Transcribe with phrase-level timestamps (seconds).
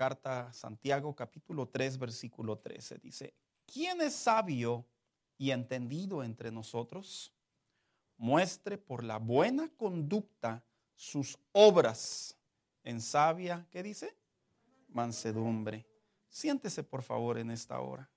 [0.00, 2.96] carta Santiago capítulo 3 versículo 13.
[3.00, 3.34] Dice,
[3.66, 4.86] ¿quién es sabio
[5.36, 7.34] y entendido entre nosotros?
[8.16, 10.64] Muestre por la buena conducta
[10.94, 12.34] sus obras
[12.82, 14.16] en sabia, ¿qué dice?
[14.88, 15.86] Mansedumbre.
[16.30, 18.10] Siéntese por favor en esta hora.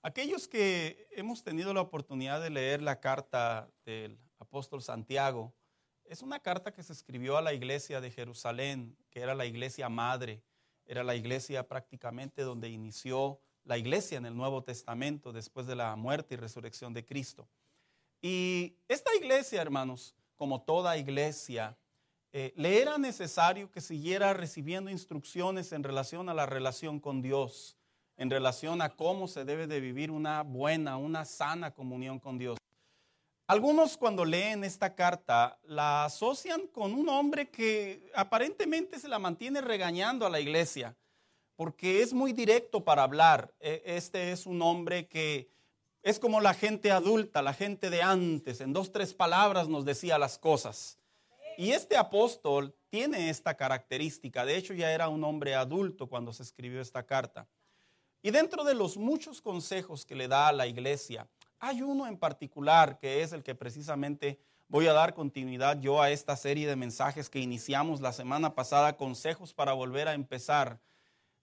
[0.00, 5.52] Aquellos que hemos tenido la oportunidad de leer la carta del apóstol Santiago,
[6.06, 9.88] es una carta que se escribió a la iglesia de Jerusalén, que era la iglesia
[9.88, 10.42] madre,
[10.86, 15.96] era la iglesia prácticamente donde inició la iglesia en el Nuevo Testamento después de la
[15.96, 17.48] muerte y resurrección de Cristo.
[18.20, 21.76] Y esta iglesia, hermanos, como toda iglesia,
[22.32, 27.78] eh, le era necesario que siguiera recibiendo instrucciones en relación a la relación con Dios,
[28.16, 32.58] en relación a cómo se debe de vivir una buena, una sana comunión con Dios.
[33.46, 39.60] Algunos cuando leen esta carta la asocian con un hombre que aparentemente se la mantiene
[39.60, 40.96] regañando a la iglesia,
[41.54, 43.52] porque es muy directo para hablar.
[43.60, 45.50] E, este es un hombre que
[46.02, 50.16] es como la gente adulta, la gente de antes, en dos, tres palabras nos decía
[50.16, 50.98] las cosas.
[51.58, 56.42] Y este apóstol tiene esta característica, de hecho ya era un hombre adulto cuando se
[56.44, 57.46] escribió esta carta.
[58.22, 61.28] Y dentro de los muchos consejos que le da a la iglesia,
[61.64, 66.10] hay uno en particular que es el que precisamente voy a dar continuidad yo a
[66.10, 70.78] esta serie de mensajes que iniciamos la semana pasada, consejos para volver a empezar.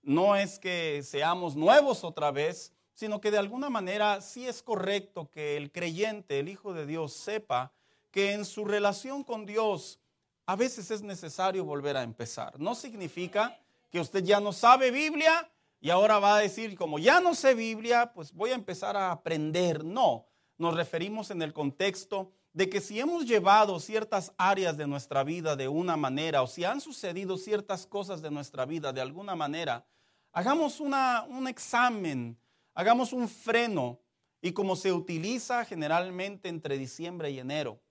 [0.04, 5.32] No es que seamos nuevos otra vez, sino que de alguna manera sí es correcto
[5.32, 7.72] que el creyente, el Hijo de Dios, sepa
[8.12, 10.00] que en su relación con Dios
[10.46, 12.60] a veces es necesario volver a empezar.
[12.60, 15.50] No significa que usted ya no sabe Biblia
[15.82, 19.12] y ahora va a decir, como ya no sé Biblia, pues voy a empezar a
[19.12, 19.84] aprender.
[19.84, 25.24] No, nos referimos en el contexto de que si hemos llevado ciertas áreas de nuestra
[25.24, 29.36] vida de una manera o si han sucedido ciertas cosas de nuestra vida de alguna
[29.36, 29.88] manera,
[30.32, 32.38] hagamos una, un examen,
[32.76, 34.00] hagamos un freno
[34.40, 37.82] y como se utiliza generalmente entre diciembre y enero,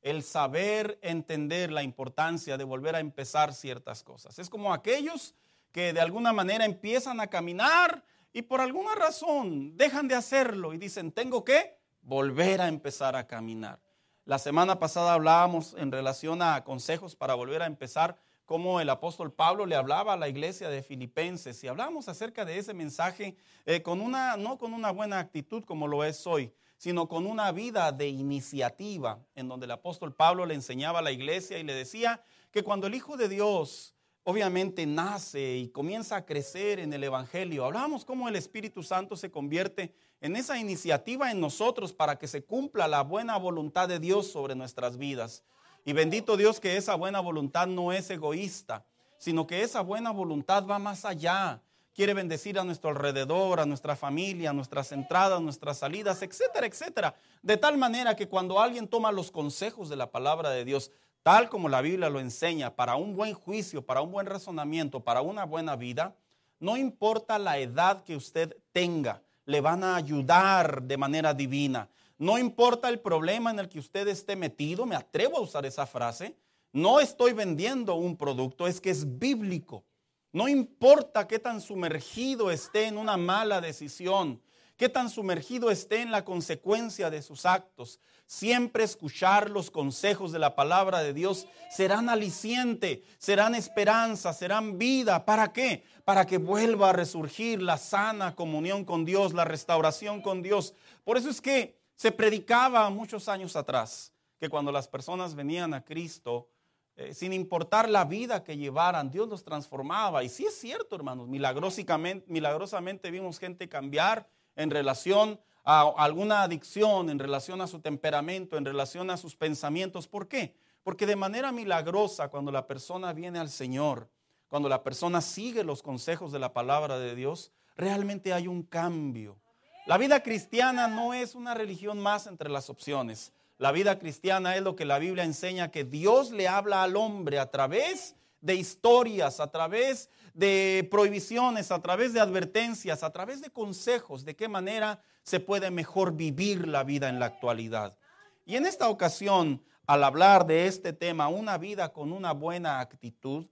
[0.00, 4.40] el saber entender la importancia de volver a empezar ciertas cosas.
[4.40, 5.36] Es como aquellos
[5.72, 10.78] que de alguna manera empiezan a caminar y por alguna razón dejan de hacerlo y
[10.78, 13.80] dicen, tengo que volver a empezar a caminar.
[14.24, 18.18] La semana pasada hablábamos en relación a consejos para volver a empezar,
[18.48, 22.56] cómo el apóstol Pablo le hablaba a la iglesia de Filipenses y hablamos acerca de
[22.56, 23.36] ese mensaje
[23.66, 27.52] eh, con una, no con una buena actitud como lo es hoy, sino con una
[27.52, 31.74] vida de iniciativa, en donde el apóstol Pablo le enseñaba a la iglesia y le
[31.74, 33.94] decía que cuando el Hijo de Dios
[34.28, 37.64] obviamente nace y comienza a crecer en el Evangelio.
[37.64, 42.44] Hablamos cómo el Espíritu Santo se convierte en esa iniciativa en nosotros para que se
[42.44, 45.44] cumpla la buena voluntad de Dios sobre nuestras vidas.
[45.86, 48.84] Y bendito Dios que esa buena voluntad no es egoísta,
[49.16, 51.62] sino que esa buena voluntad va más allá.
[51.94, 57.14] Quiere bendecir a nuestro alrededor, a nuestra familia, a nuestras entradas, nuestras salidas, etcétera, etcétera.
[57.40, 60.90] De tal manera que cuando alguien toma los consejos de la palabra de Dios,
[61.22, 65.20] tal como la Biblia lo enseña, para un buen juicio, para un buen razonamiento, para
[65.20, 66.14] una buena vida,
[66.60, 71.88] no importa la edad que usted tenga, le van a ayudar de manera divina.
[72.18, 75.86] No importa el problema en el que usted esté metido, me atrevo a usar esa
[75.86, 76.34] frase,
[76.72, 79.84] no estoy vendiendo un producto, es que es bíblico.
[80.32, 84.42] No importa qué tan sumergido esté en una mala decisión,
[84.76, 88.00] qué tan sumergido esté en la consecuencia de sus actos.
[88.28, 95.24] Siempre escuchar los consejos de la palabra de Dios serán aliciente, serán esperanza, serán vida.
[95.24, 95.82] ¿Para qué?
[96.04, 100.74] Para que vuelva a resurgir la sana comunión con Dios, la restauración con Dios.
[101.04, 105.82] Por eso es que se predicaba muchos años atrás que cuando las personas venían a
[105.82, 106.50] Cristo,
[106.96, 110.22] eh, sin importar la vida que llevaran, Dios los transformaba.
[110.22, 115.40] Y sí es cierto, hermanos, milagrosamente, vimos gente cambiar en relación
[115.70, 120.08] a alguna adicción, en relación a su temperamento, en relación a sus pensamientos.
[120.08, 120.54] ¿Por qué?
[120.82, 124.08] Porque de manera milagrosa, cuando la persona viene al Señor,
[124.48, 129.36] cuando la persona sigue los consejos de la palabra de Dios, realmente hay un cambio.
[129.84, 133.34] La vida cristiana no es una religión más entre las opciones.
[133.58, 137.38] La vida cristiana es lo que la Biblia enseña, que Dios le habla al hombre
[137.38, 143.50] a través de historias, a través de prohibiciones, a través de advertencias, a través de
[143.50, 147.98] consejos, de qué manera se puede mejor vivir la vida en la actualidad.
[148.46, 153.46] Y en esta ocasión, al hablar de este tema, una vida con una buena actitud,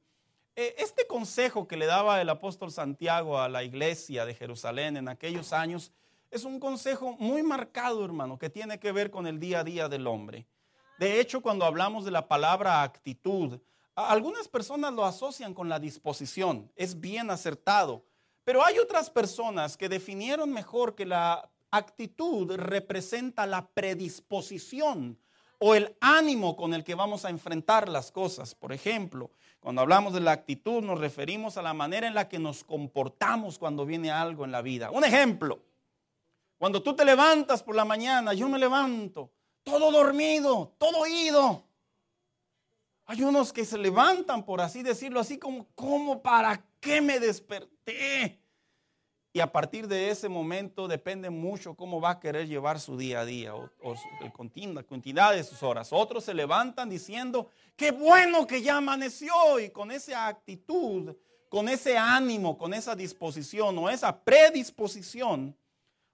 [0.54, 5.06] eh, este consejo que le daba el apóstol Santiago a la iglesia de Jerusalén en
[5.06, 5.92] aquellos años
[6.30, 9.88] es un consejo muy marcado, hermano, que tiene que ver con el día a día
[9.90, 10.46] del hombre.
[10.98, 13.60] De hecho, cuando hablamos de la palabra actitud,
[13.94, 18.04] Algunas personas lo asocian con la disposición, es bien acertado,
[18.44, 25.18] pero hay otras personas que definieron mejor que la actitud representa la predisposición
[25.58, 28.54] o el ánimo con el que vamos a enfrentar las cosas.
[28.54, 29.30] Por ejemplo,
[29.60, 33.58] cuando hablamos de la actitud nos referimos a la manera en la que nos comportamos
[33.58, 34.90] cuando viene algo en la vida.
[34.90, 35.60] Un ejemplo,
[36.58, 39.30] cuando tú te levantas por la mañana, yo me levanto,
[39.62, 41.64] todo dormido, todo oído.
[43.06, 48.40] Hay unos que se levantan, por así decirlo, así como, ¿cómo para qué me desperté?
[49.36, 53.20] Y a partir de ese momento depende mucho cómo va a querer llevar su día
[53.20, 53.68] a día o,
[54.22, 54.32] la
[54.82, 55.92] continuidad de sus horas.
[55.92, 61.14] Otros se levantan diciendo, qué bueno que ya amaneció y con esa actitud,
[61.50, 65.54] con ese ánimo, con esa disposición o esa predisposición,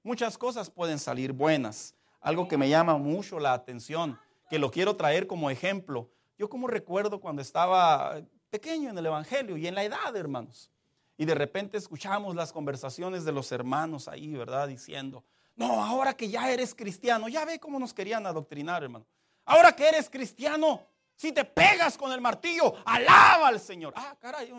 [0.03, 1.95] muchas cosas pueden salir buenas.
[2.21, 4.19] Algo que me llama mucho la atención,
[4.51, 6.11] que lo quiero traer como ejemplo.
[6.37, 8.21] Yo como recuerdo cuando estaba
[8.51, 10.72] pequeño en el Evangelio y en la edad, hermanos.
[11.17, 14.69] Y de repente escuchamos las conversaciones de los hermanos ahí, ¿verdad?
[14.69, 15.25] Diciendo,
[15.55, 19.07] no, ahora que ya eres cristiano, ya ve cómo nos querían adoctrinar, hermano.
[19.45, 23.93] Ahora que eres cristiano, si te pegas con el martillo, alaba al Señor.
[23.97, 24.53] Ah, caray.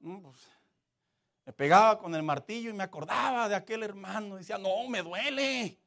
[0.00, 0.36] Pues,
[1.44, 4.36] me pegaba con el martillo y me acordaba de aquel hermano.
[4.36, 5.78] Decía, no, me duele,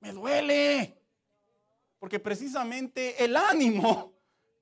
[0.00, 0.96] me duele.
[1.98, 4.12] Porque precisamente el ánimo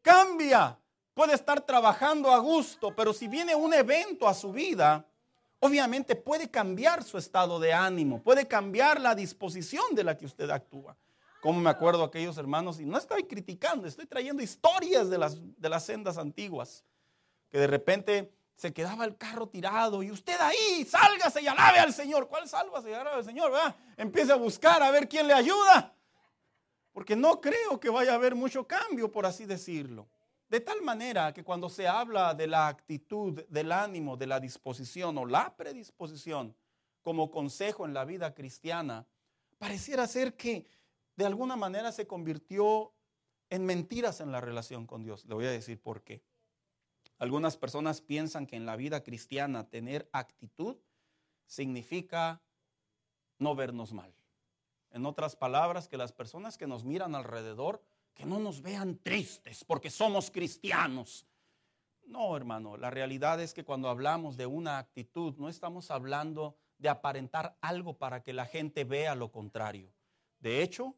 [0.01, 0.79] cambia
[1.15, 5.07] puede estar trabajando a gusto, pero si viene un evento a su vida,
[5.59, 10.51] obviamente puede cambiar su estado de ánimo, puede cambiar la disposición de la que usted
[10.51, 10.97] actúa.
[11.41, 15.69] Como me acuerdo aquellos hermanos, y no estoy criticando, estoy trayendo historias de las, de
[15.69, 16.85] las sendas antiguas,
[17.51, 21.95] que de repente se quedaba el carro tirado y usted ahí, sálgase y alabe al
[21.95, 22.29] Señor.
[22.29, 23.53] ¿Cuál sálvase y alabe al Señor?
[23.97, 25.95] Empiece a buscar a ver quién le ayuda.
[26.93, 30.07] Porque no creo que vaya a haber mucho cambio, por así decirlo.
[30.51, 35.17] De tal manera que cuando se habla de la actitud, del ánimo, de la disposición
[35.17, 36.57] o la predisposición
[37.03, 39.07] como consejo en la vida cristiana,
[39.59, 40.67] pareciera ser que
[41.15, 42.93] de alguna manera se convirtió
[43.49, 45.25] en mentiras en la relación con Dios.
[45.27, 46.25] Le voy a decir por qué.
[47.19, 50.79] Algunas personas piensan que en la vida cristiana tener actitud
[51.47, 52.43] significa
[53.39, 54.13] no vernos mal.
[54.91, 57.85] En otras palabras, que las personas que nos miran alrededor
[58.21, 61.27] que no nos vean tristes porque somos cristianos.
[62.05, 66.91] No, hermano, la realidad es que cuando hablamos de una actitud, no estamos hablando de
[66.91, 69.91] aparentar algo para que la gente vea lo contrario.
[70.39, 70.95] De hecho,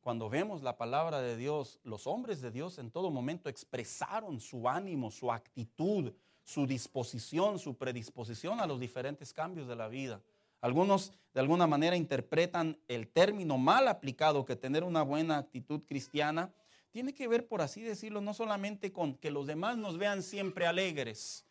[0.00, 4.68] cuando vemos la palabra de Dios, los hombres de Dios en todo momento expresaron su
[4.68, 6.12] ánimo, su actitud,
[6.44, 10.22] su disposición, su predisposición a los diferentes cambios de la vida.
[10.60, 16.52] Algunos de alguna manera interpretan el término mal aplicado que tener una buena actitud cristiana.
[16.90, 20.66] Tiene que ver, por así decirlo, no solamente con que los demás nos vean siempre
[20.66, 21.44] alegres,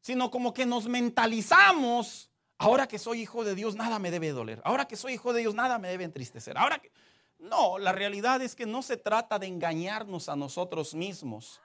[0.00, 4.62] sino como que nos mentalizamos, ahora que soy hijo de Dios nada me debe doler,
[4.64, 6.90] ahora que soy hijo de Dios nada me debe entristecer, ahora que...
[7.38, 11.60] No, la realidad es que no se trata de engañarnos a nosotros mismos,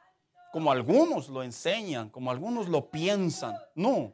[0.51, 4.13] como algunos lo enseñan, como algunos lo piensan, no.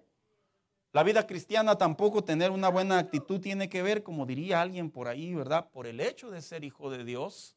[0.93, 5.07] La vida cristiana tampoco tener una buena actitud tiene que ver, como diría alguien por
[5.07, 5.69] ahí, ¿verdad?
[5.69, 7.55] Por el hecho de ser hijo de Dios,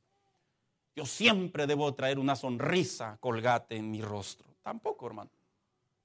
[0.97, 4.47] yo siempre debo traer una sonrisa colgate en mi rostro.
[4.63, 5.31] Tampoco, hermano.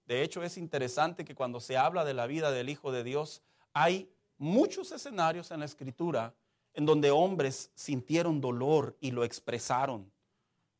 [0.05, 3.41] De hecho, es interesante que cuando se habla de la vida del Hijo de Dios,
[3.74, 6.36] hay muchos escenarios en la Escritura
[6.74, 10.12] en donde hombres sintieron dolor y lo expresaron.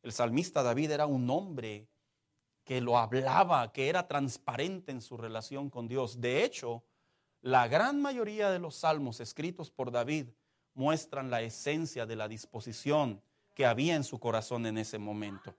[0.02, 1.88] El salmista David era un hombre
[2.66, 6.20] que lo hablaba, que era transparente en su relación con Dios.
[6.20, 6.82] De hecho,
[7.40, 10.30] la gran mayoría de los salmos escritos por David
[10.74, 13.22] muestran la esencia de la disposición
[13.54, 15.54] que había en su corazón en ese momento.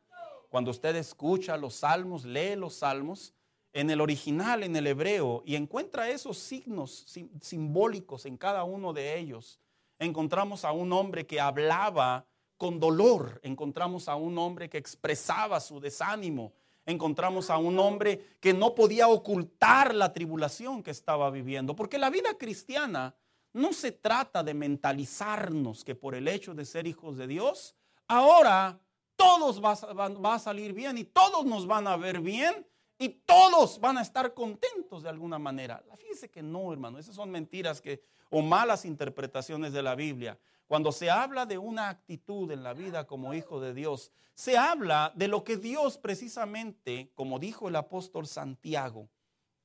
[0.50, 3.34] Cuando usted escucha los salmos, lee los salmos,
[3.72, 7.06] en el original, en el hebreo, y encuentra esos signos
[7.42, 9.62] simbólicos en cada uno de ellos,
[9.98, 15.80] encontramos a un hombre que hablaba con dolor, encontramos a un hombre que expresaba su
[15.80, 16.52] desánimo,
[16.88, 21.76] encontramos a un hombre que no podía ocultar la tribulación que estaba viviendo.
[21.76, 23.14] Porque la vida cristiana
[23.54, 27.76] no se trata de mentalizarnos que por el hecho de ser hijos de Dios,
[28.08, 28.80] ahora
[29.18, 32.66] todos va, a salir bien y todos nos van a ver bien
[32.98, 35.84] y todos van a estar contentos de alguna manera.
[35.98, 40.40] Fíjese que no, hermano, esas son mentiras que, o malas interpretaciones de la Biblia.
[40.68, 45.14] Cuando se habla de una actitud en la vida como hijo de Dios, se habla
[45.16, 49.10] de lo que Dios precisamente, como dijo el apóstol Santiago,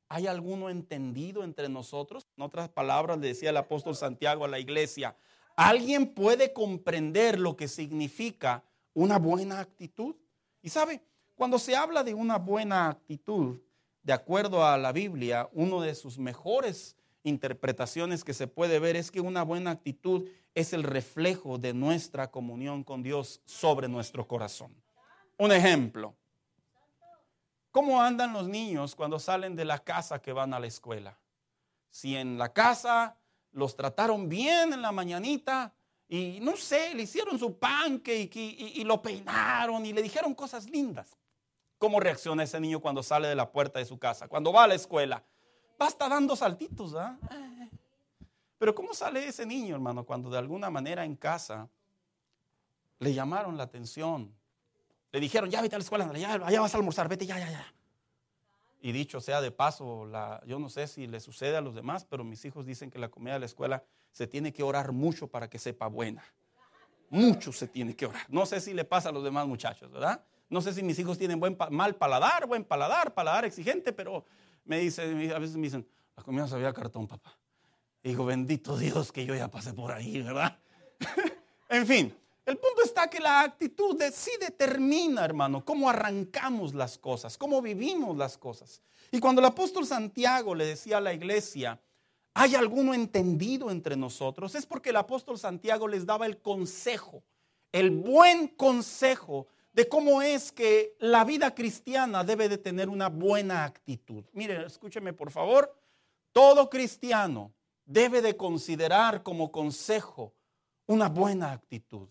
[0.09, 2.29] ¿hay alguno entendido entre nosotros?
[2.37, 5.17] En otras palabras le decía el apóstol Santiago a la iglesia,
[5.57, 8.63] ¿alguien puede comprender lo que significa
[8.95, 10.15] una buena actitud?
[10.63, 11.03] Y sabe,
[11.35, 13.61] Cuando se habla de una buena actitud,
[14.03, 19.11] de acuerdo a la Biblia, uno de sus mejores interpretaciones que se puede ver es
[19.11, 24.75] que una buena actitud es el reflejo de nuestra comunión con Dios sobre nuestro corazón.
[25.39, 26.15] Un ejemplo.
[27.71, 31.19] ¿Cómo andan los niños cuando salen de la casa que van a la escuela?
[31.91, 33.17] Si en la casa
[33.53, 35.73] los trataron bien en la mañanita
[36.09, 40.69] y no sé, le hicieron su pancake y, y lo peinaron y le dijeron cosas
[40.69, 41.17] lindas.
[41.79, 44.29] ¿Cómo reacciona ese niño cuando sale de la puerta de su casa?
[44.29, 45.25] Cuando va a la escuela.
[45.81, 47.17] Va hasta dando saltitos, ¿ah?
[48.59, 51.69] Pero ¿cómo sale ese niño, hermano, cuando de alguna manera en casa
[53.01, 54.33] le llamaron la atención?
[55.11, 57.75] Le dijeron, ya vete a la escuela, ya, vas a almorzar, vete, ya, ya, ya.
[58.81, 62.05] Y dicho sea de paso, la, yo no sé si le sucede a los demás,
[62.05, 65.27] pero mis hijos dicen que la comida de la escuela se tiene que orar mucho
[65.29, 66.25] para que sepa buena.
[67.11, 68.25] Mucho se tiene que orar.
[68.29, 70.25] No sé si le pasa a los demás muchachos, ¿verdad?
[70.49, 74.25] No sé si mis hijos tienen buen mal paladar, buen paladar, paladar exigente, pero
[74.65, 77.39] me dicen, a veces me dicen, la comida sabía cartón, papá.
[78.03, 80.59] digo, bendito Dios que yo ya pasé por ahí, ¿verdad?
[81.69, 82.15] en fin,
[82.45, 87.63] el punto está que la actitud de, sí determina, hermano, cómo arrancamos las cosas, cómo
[87.63, 88.83] vivimos las cosas.
[89.13, 91.81] Y cuando el apóstol Santiago le decía a la iglesia,
[92.35, 94.55] ¿hay alguno entendido entre nosotros?
[94.55, 97.23] Es porque el apóstol Santiago les daba el consejo,
[97.71, 103.65] el buen consejo de cómo es que la vida cristiana debe de tener una buena
[103.65, 104.25] actitud.
[104.33, 105.75] Mire, escúcheme por favor,
[106.33, 107.53] todo cristiano
[107.85, 110.35] debe de considerar como consejo
[110.87, 112.09] una buena actitud.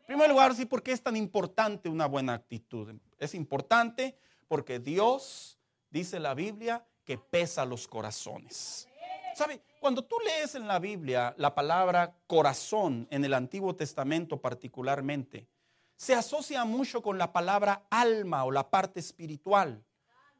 [0.00, 2.94] En primer lugar, sí, ¿por qué es tan importante una buena actitud?
[3.18, 4.18] Es importante
[4.48, 5.58] porque Dios,
[5.90, 8.88] dice la Biblia, que pesa los corazones.
[9.34, 9.60] ¿Sabe?
[9.80, 15.48] Cuando tú lees en la Biblia la palabra corazón en el Antiguo Testamento particularmente,
[15.96, 19.84] se asocia mucho con la palabra alma o la parte espiritual,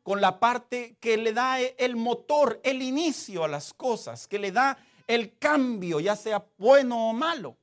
[0.03, 4.53] con la parte que le da el motor, el inicio a las cosas, que le
[4.53, 7.57] da el cambio, ya sea bueno o malo.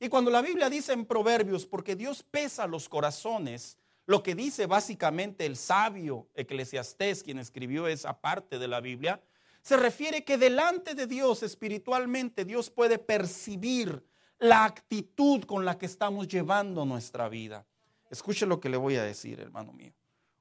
[0.00, 4.66] Y cuando la Biblia dice en Proverbios, porque Dios pesa los corazones, lo que dice
[4.66, 9.22] básicamente el sabio eclesiastés, quien escribió esa parte de la Biblia,
[9.62, 14.04] se refiere que delante de Dios espiritualmente Dios puede percibir
[14.38, 17.66] la actitud con la que estamos llevando nuestra vida.
[18.10, 19.92] Escuche lo que le voy a decir, hermano mío.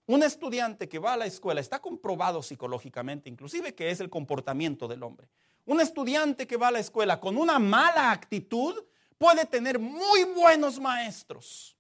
[0.06, 4.88] Un estudiante que va a la escuela está comprobado psicológicamente, inclusive que es el comportamiento
[4.88, 5.30] del hombre.
[5.66, 8.76] Un estudiante que va a la escuela con una mala actitud
[9.18, 11.78] puede tener muy buenos maestros.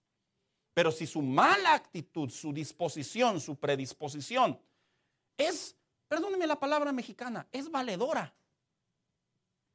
[0.74, 4.60] Pero si su mala actitud, su disposición, su predisposición
[5.38, 5.75] es,
[6.08, 8.34] perdóneme la palabra mexicana, es valedora.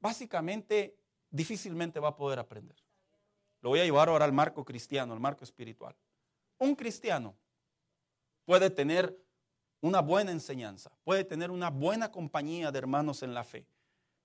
[0.01, 0.98] Básicamente
[1.31, 2.77] difícilmente va a poder aprender.
[3.61, 5.95] Lo voy a llevar ahora al marco cristiano, al marco espiritual.
[6.59, 7.35] Un cristiano
[8.45, 9.17] puede tener
[9.81, 13.67] una buena enseñanza, puede tener una buena compañía de hermanos en la fe.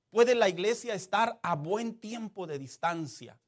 [0.09, 3.39] Puede la iglesia estar a buen tiempo de distancia.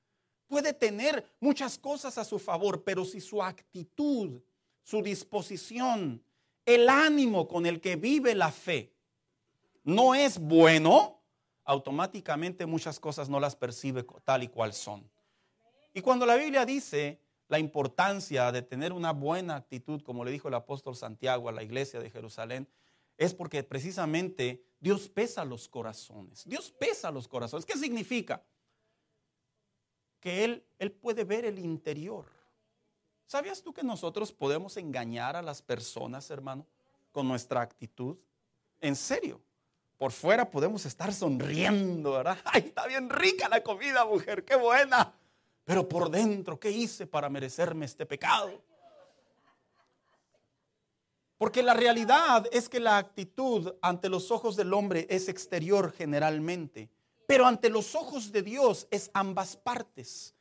[0.48, 4.42] Puede tener muchas cosas a su favor, pero si su actitud,
[4.84, 6.24] su disposición,
[6.66, 8.92] el ánimo con el que vive la fe
[9.84, 11.15] no es bueno,
[11.66, 15.10] automáticamente muchas cosas no las percibe tal y cual son.
[15.94, 20.48] Y cuando la Biblia dice la importancia de tener una buena actitud, como le dijo
[20.48, 22.68] el apóstol Santiago a la iglesia de Jerusalén,
[23.18, 26.44] es porque precisamente Dios pesa los corazones.
[26.46, 27.66] Dios pesa los corazones.
[27.66, 28.44] ¿Qué significa?
[30.20, 32.26] Que Él, Él puede ver el interior.
[33.26, 36.68] ¿Sabías tú que nosotros podemos engañar a las personas, hermano,
[37.12, 38.18] con nuestra actitud?
[38.82, 39.42] En serio.
[39.98, 42.38] Por fuera podemos estar sonriendo, ¿verdad?
[42.46, 45.14] Ay, está bien rica la comida, mujer, qué buena.
[45.64, 48.62] Pero por dentro, ¿qué hice para merecerme este pecado?
[51.38, 56.90] Porque la realidad es que la actitud ante los ojos del hombre es exterior generalmente,
[57.28, 60.34] pero ante los ojos de Dios es ambas partes.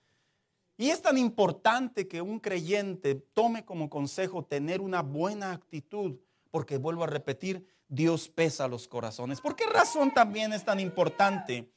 [0.77, 6.17] Y es tan importante que un creyente tome como consejo tener una buena actitud,
[6.51, 9.41] porque vuelvo a repetir, Dios pesa los corazones.
[9.41, 11.71] ¿Por qué razón también es tan importante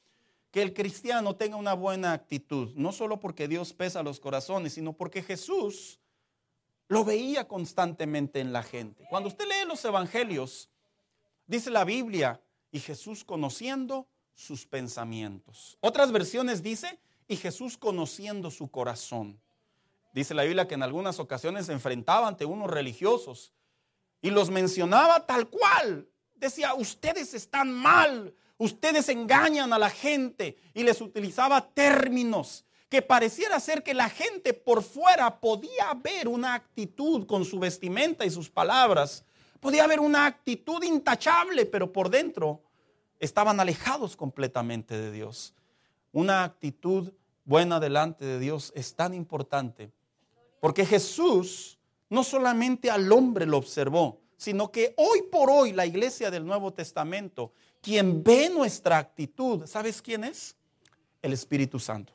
[0.52, 2.74] que el cristiano tenga una buena actitud?
[2.76, 6.00] No solo porque Dios pesa los corazones, sino porque Jesús
[6.88, 9.06] lo veía constantemente en la gente.
[9.10, 10.70] Cuando usted lee los evangelios,
[11.46, 15.78] dice la Biblia, y Jesús conociendo sus pensamientos.
[15.82, 19.40] Otras versiones dice, y Jesús conociendo su corazón.
[20.14, 23.54] Dice la Biblia que en algunas ocasiones se enfrentaba ante unos religiosos
[24.22, 26.08] y los mencionaba tal cual.
[26.36, 33.60] Decía, ustedes están mal, ustedes engañan a la gente y les utilizaba términos que pareciera
[33.60, 38.50] ser que la gente por fuera podía ver una actitud con su vestimenta y sus
[38.50, 39.26] palabras,
[39.60, 42.62] podía haber una actitud intachable, pero por dentro
[43.20, 45.54] estaban alejados completamente de Dios.
[46.14, 47.12] Una actitud
[47.44, 49.92] buena delante de Dios es tan importante
[50.60, 51.77] porque Jesús
[52.10, 56.72] no solamente al hombre lo observó, sino que hoy por hoy la iglesia del Nuevo
[56.72, 60.56] Testamento, quien ve nuestra actitud, ¿sabes quién es?
[61.22, 62.14] El Espíritu Santo.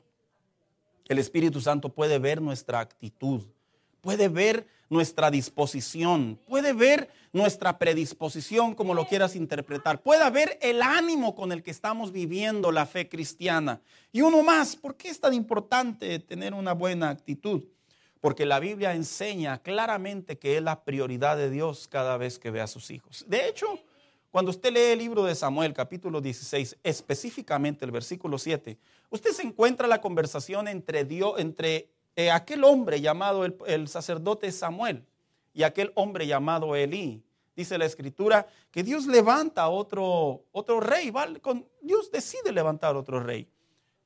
[1.09, 3.43] El Espíritu Santo puede ver nuestra actitud,
[4.01, 10.83] puede ver nuestra disposición, puede ver nuestra predisposición, como lo quieras interpretar, puede ver el
[10.83, 13.81] ánimo con el que estamos viviendo la fe cristiana.
[14.13, 17.63] Y uno más, ¿por qué es tan importante tener una buena actitud?
[18.23, 22.61] Porque la Biblia enseña claramente que es la prioridad de Dios cada vez que ve
[22.61, 23.25] a sus hijos.
[23.27, 23.81] De hecho,
[24.31, 28.79] cuando usted lee el libro de Samuel, capítulo 16, específicamente el versículo 7,
[29.11, 35.05] usted se encuentra la conversación entre Dios, entre eh, aquel hombre llamado el, sacerdote Samuel
[35.53, 37.25] y aquel hombre llamado Elí.
[37.57, 41.41] Dice la escritura que Dios levanta otro, otro rey, ¿vale?
[41.41, 43.49] Con, Dios decide levantar otro rey.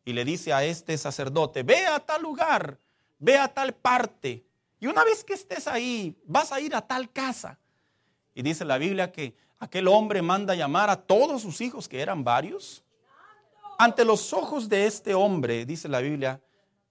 [0.06, 2.80] Y le dice a este sacerdote, ve a tal lugar,
[3.18, 4.44] ve a tal parte.
[4.80, 7.58] Y una vez que estés ahí, vas a ir a tal casa.
[8.34, 12.24] Y dice la Biblia que aquel hombre manda llamar a todos sus hijos, que eran
[12.24, 12.84] varios.
[13.78, 16.40] Ante los ojos de este hombre, dice la Biblia,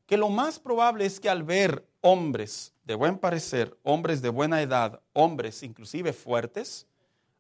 [0.05, 4.62] que lo más probable es que al ver hombres de buen parecer, hombres de buena
[4.62, 6.88] edad, hombres inclusive fuertes,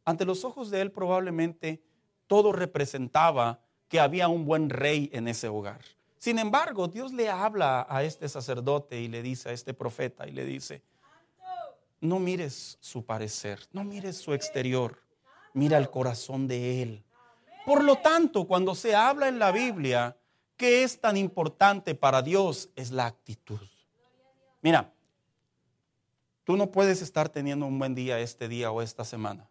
[0.03, 1.81] ante los ojos de él probablemente
[2.27, 5.81] todo representaba que había un buen rey en ese hogar.
[6.17, 10.31] Sin embargo, Dios le habla a este sacerdote y le dice a este profeta y
[10.31, 10.81] le dice,
[12.01, 15.01] no mires su parecer, no mires su exterior,
[15.53, 17.03] mira el corazón de él.
[17.65, 20.17] Por lo tanto, cuando se habla en la Biblia
[20.57, 22.69] ¿Qué es tan importante para Dios?
[22.75, 23.59] Es la actitud.
[24.61, 24.93] Mira,
[26.45, 29.49] tú no puedes estar teniendo un buen día este día o esta semana,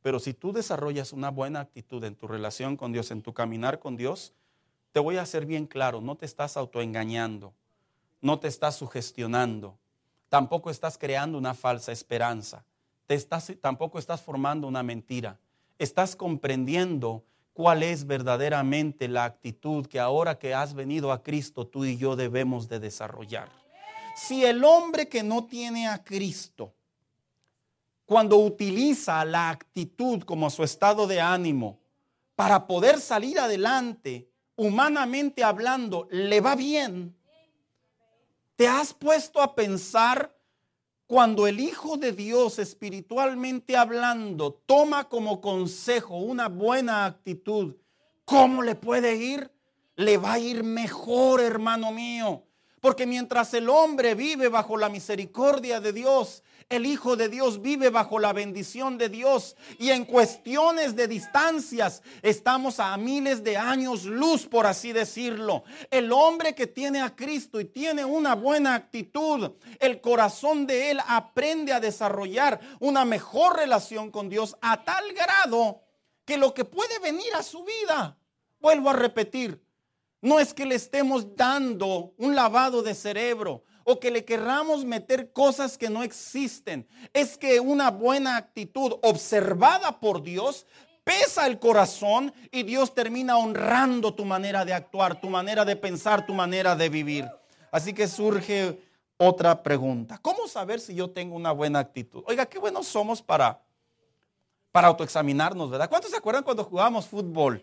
[0.00, 3.80] pero si tú desarrollas una buena actitud en tu relación con Dios, en tu caminar
[3.80, 4.32] con Dios,
[4.94, 7.52] te voy a hacer bien claro, no te estás autoengañando,
[8.20, 9.76] no te estás sugestionando,
[10.28, 12.64] tampoco estás creando una falsa esperanza,
[13.08, 15.40] te estás, tampoco estás formando una mentira,
[15.80, 21.84] estás comprendiendo cuál es verdaderamente la actitud que ahora que has venido a Cristo tú
[21.84, 23.48] y yo debemos de desarrollar.
[24.14, 26.72] Si el hombre que no tiene a Cristo,
[28.06, 31.80] cuando utiliza la actitud como su estado de ánimo
[32.36, 37.16] para poder salir adelante, humanamente hablando, le va bien,
[38.56, 40.34] ¿te has puesto a pensar
[41.06, 47.76] cuando el Hijo de Dios, espiritualmente hablando, toma como consejo una buena actitud,
[48.24, 49.50] ¿cómo le puede ir?
[49.96, 52.42] Le va a ir mejor, hermano mío.
[52.84, 57.88] Porque mientras el hombre vive bajo la misericordia de Dios, el Hijo de Dios vive
[57.88, 64.04] bajo la bendición de Dios y en cuestiones de distancias estamos a miles de años
[64.04, 65.64] luz, por así decirlo.
[65.90, 71.00] El hombre que tiene a Cristo y tiene una buena actitud, el corazón de él
[71.08, 75.80] aprende a desarrollar una mejor relación con Dios a tal grado
[76.26, 78.18] que lo que puede venir a su vida,
[78.60, 79.63] vuelvo a repetir,
[80.24, 85.30] no es que le estemos dando un lavado de cerebro, o que le querramos meter
[85.32, 86.88] cosas que no existen.
[87.12, 90.66] Es que una buena actitud observada por Dios
[91.04, 96.24] pesa el corazón y Dios termina honrando tu manera de actuar, tu manera de pensar,
[96.24, 97.28] tu manera de vivir.
[97.70, 98.80] Así que surge
[99.18, 100.18] otra pregunta.
[100.22, 102.24] ¿Cómo saber si yo tengo una buena actitud?
[102.26, 103.60] Oiga, qué buenos somos para,
[104.72, 105.90] para autoexaminarnos, ¿verdad?
[105.90, 107.62] ¿Cuántos se acuerdan cuando jugábamos fútbol?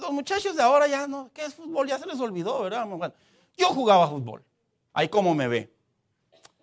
[0.00, 1.88] Los muchachos de ahora ya no, ¿qué es fútbol?
[1.88, 3.14] Ya se les olvidó, ¿verdad?
[3.56, 4.44] Yo jugaba fútbol
[4.92, 5.72] ahí como me ve.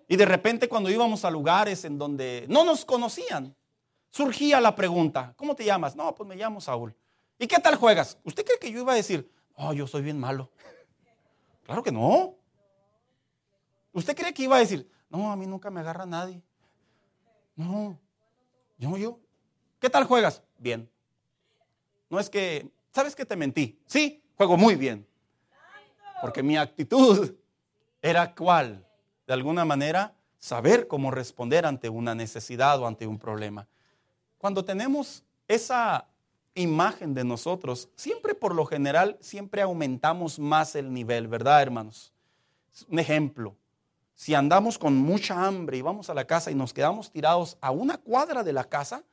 [0.08, 3.56] Y de repente cuando íbamos a lugares en donde no nos conocían,
[4.10, 5.96] surgía la pregunta, ¿cómo te llamas?
[5.96, 6.96] No, pues me llamo Saúl.
[7.38, 8.18] ¿Y qué tal juegas?
[8.24, 10.52] ¿Usted cree que yo iba a decir, oh, yo soy bien malo?
[11.64, 12.34] Claro que no.
[13.94, 16.42] ¿Usted cree que iba a decir, no, a mí nunca me agarra nadie?
[17.56, 18.00] No,
[18.80, 19.20] yo, yo.
[19.80, 20.42] ¿Qué tal juegas?
[20.58, 20.90] Bien.
[22.10, 23.80] No es que, ¿sabes que te mentí?
[23.86, 25.08] Sí, juego muy bien.
[26.22, 27.34] Porque mi actitud
[28.02, 28.86] era cuál,
[29.28, 33.68] de alguna manera, saber cómo responder ante una necesidad o ante un problema.
[34.38, 36.08] Cuando tenemos esa
[36.56, 42.14] imagen de nosotros, siempre por lo general, siempre aumentamos más el nivel, ¿verdad, hermanos?
[42.88, 43.56] Un ejemplo,
[44.16, 47.72] si andamos con mucha hambre y vamos a la casa y nos quedamos tirados a
[47.72, 49.04] una cuadra de la casa,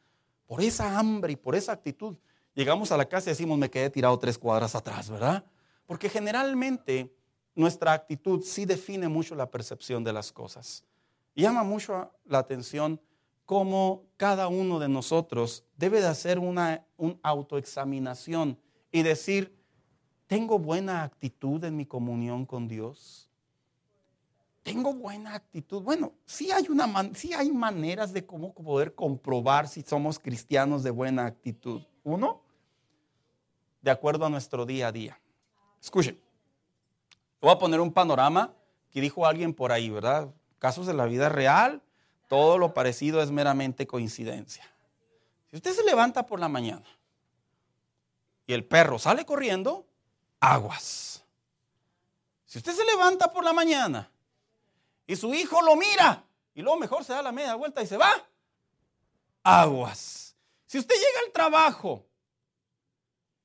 [0.47, 2.17] por esa hambre y por esa actitud,
[2.57, 5.45] llegamos a la casa y decimos, me quedé tirado tres cuadras atrás, ¿verdad?
[5.87, 7.15] Porque generalmente
[7.55, 10.83] nuestra actitud sí define mucho la percepción de las cosas.
[11.37, 13.01] Llama mucho la atención
[13.45, 16.85] cómo cada uno de nosotros debe de hacer una,
[17.23, 18.59] autoexaminación
[18.91, 19.55] y decir,
[20.27, 23.31] ¿tengo buena actitud en mi comunión con Dios?
[24.63, 25.83] ¿Tengo buena actitud?
[25.83, 30.91] Bueno, sí hay, una sí hay maneras de cómo poder comprobar si somos cristianos de
[30.91, 31.83] buena actitud.
[32.03, 32.46] Uno,
[33.83, 35.21] de acuerdo a nuestro día a día.
[35.81, 36.21] Escuchen,
[37.41, 38.55] voy a poner un panorama
[38.91, 40.29] que dijo alguien por ahí, ¿verdad?
[40.59, 41.83] Casos de la vida real,
[42.29, 44.65] todo lo parecido es meramente coincidencia.
[45.51, 46.87] Si usted se levanta por la mañana
[48.47, 49.87] y el perro sale corriendo,
[50.41, 51.25] aguas.
[52.45, 54.11] Si usted se levanta por la mañana
[55.07, 57.97] y su hijo lo mira y luego mejor se da la media vuelta y se
[57.97, 58.11] va,
[59.43, 60.35] aguas.
[60.67, 62.07] Si usted llega al trabajo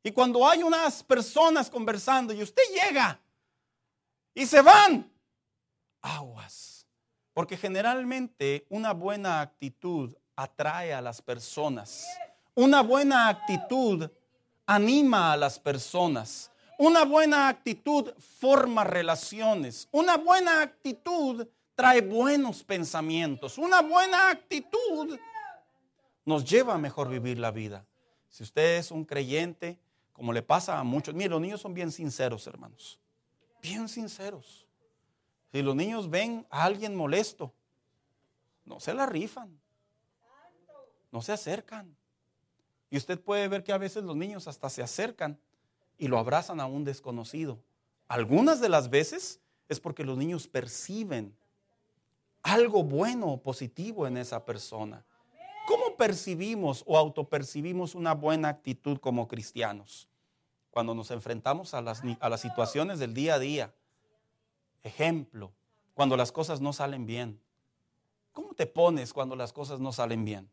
[0.04, 3.20] y cuando hay unas personas conversando y usted llega
[4.34, 5.12] y se van,
[6.02, 6.88] aguas.
[7.34, 12.06] Porque generalmente una buena actitud atrae a las personas.
[12.56, 14.10] Una buena actitud
[14.66, 16.52] anima a las personas.
[16.78, 19.88] Una buena actitud forma relaciones.
[19.92, 23.58] Una buena actitud trae buenos pensamientos.
[23.58, 25.18] Una buena actitud
[26.26, 27.86] nos lleva a mejor vivir la vida.
[28.30, 29.80] Si usted es un creyente,
[30.22, 31.16] como le pasa a muchos.
[31.16, 33.00] Mire, los niños son bien sinceros, hermanos.
[33.60, 34.68] Bien sinceros.
[35.52, 37.52] Si los niños ven a alguien molesto,
[38.64, 39.60] no se la rifan.
[41.12, 41.98] No se acercan.
[42.92, 45.40] Y usted puede ver que a veces los niños hasta se acercan
[45.98, 47.58] y lo abrazan a un desconocido.
[48.08, 51.36] Algunas de las veces es porque los niños perciben
[52.44, 55.04] algo bueno o positivo en esa persona.
[55.66, 60.11] ¿Cómo percibimos o autopercibimos una buena actitud como cristianos?
[60.72, 63.74] Cuando nos enfrentamos a las, a las situaciones del día a día.
[64.84, 65.52] Ejemplo,
[65.94, 67.40] cuando las cosas no salen bien.
[68.32, 70.50] ¿Cómo te pones cuando las cosas no salen bien?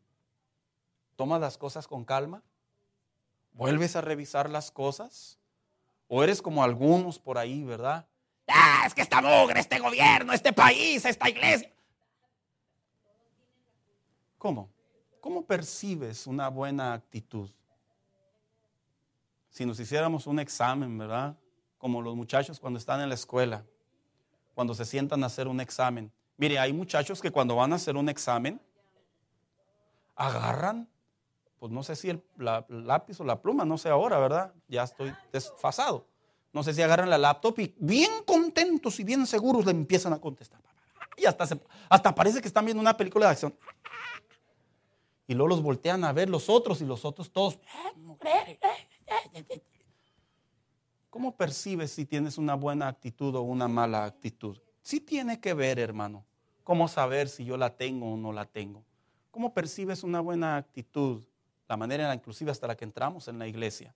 [1.15, 2.43] ¿Tomas las cosas con calma?
[3.53, 5.39] ¿Vuelves a revisar las cosas?
[6.07, 8.05] ¿O eres como algunos por ahí, verdad?
[8.47, 11.71] Ah, es que esta mugre, este gobierno, este país, esta iglesia.
[14.37, 14.69] ¿Cómo?
[15.21, 17.49] ¿Cómo percibes una buena actitud?
[19.59, 21.35] Si nos hiciéramos un examen, ¿verdad?
[21.77, 23.65] Como los muchachos cuando están en la escuela,
[24.55, 26.13] cuando se sientan a hacer un examen.
[26.37, 28.61] Mire, hay muchachos que cuando van a hacer un examen,
[30.15, 30.87] agarran,
[31.59, 34.53] pues no sé si el lápiz o la pluma, no sé ahora, ¿verdad?
[34.69, 36.07] Ya estoy desfasado.
[36.53, 40.21] No sé si agarran la laptop y bien contentos y bien seguros le empiezan a
[40.21, 40.61] contestar.
[41.17, 41.45] Y hasta,
[41.89, 43.53] hasta parece que están viendo una película de acción
[45.29, 47.59] y luego los voltean a ver los otros y los otros todos.
[51.09, 54.57] ¿Cómo percibes si tienes una buena actitud o una mala actitud?
[54.81, 56.25] Sí tiene que ver, hermano.
[56.63, 58.83] ¿Cómo saber si yo la tengo o no la tengo?
[59.31, 61.23] ¿Cómo percibes una buena actitud?
[61.67, 63.93] La manera en inclusive hasta la que entramos en la iglesia.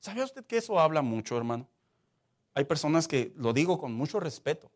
[0.00, 1.66] ¿Sabe usted que eso habla mucho, hermano?
[2.54, 4.70] Hay personas que, lo digo con mucho respeto,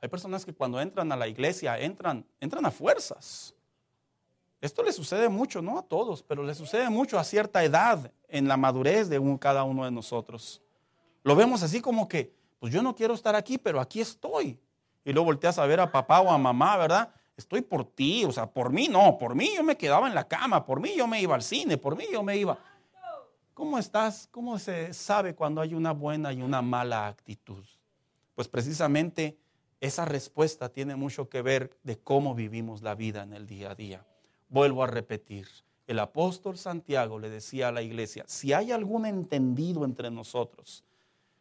[0.00, 3.54] hay personas que cuando entran a la iglesia entran, entran a fuerzas.
[4.60, 8.48] Esto le sucede mucho, no a todos, pero le sucede mucho a cierta edad en
[8.48, 10.60] la madurez de cada uno de nosotros.
[11.22, 14.58] Lo vemos así como que, pues yo no quiero estar aquí, pero aquí estoy.
[15.04, 17.14] Y luego volteas a ver a papá o a mamá, ¿verdad?
[17.36, 20.26] Estoy por ti, o sea, por mí no, por mí yo me quedaba en la
[20.26, 22.58] cama, por mí yo me iba al cine, por mí yo me iba.
[23.54, 24.28] ¿Cómo estás?
[24.32, 27.64] ¿Cómo se sabe cuando hay una buena y una mala actitud?
[28.34, 29.38] Pues precisamente
[29.80, 33.74] esa respuesta tiene mucho que ver de cómo vivimos la vida en el día a
[33.76, 34.04] día.
[34.48, 35.48] Vuelvo a repetir,
[35.86, 40.84] el apóstol Santiago le decía a la iglesia, si hay algún entendido entre nosotros,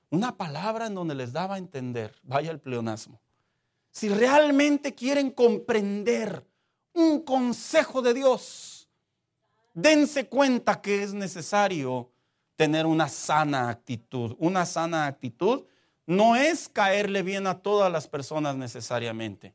[0.10, 3.20] una palabra en donde les daba a entender, vaya el pleonasmo,
[3.92, 6.46] si realmente quieren comprender
[6.94, 8.90] un consejo de Dios,
[9.74, 12.10] dense cuenta que es necesario
[12.58, 14.36] tener una sana actitud.
[14.40, 15.64] Una sana actitud
[16.06, 19.54] no es caerle bien a todas las personas necesariamente.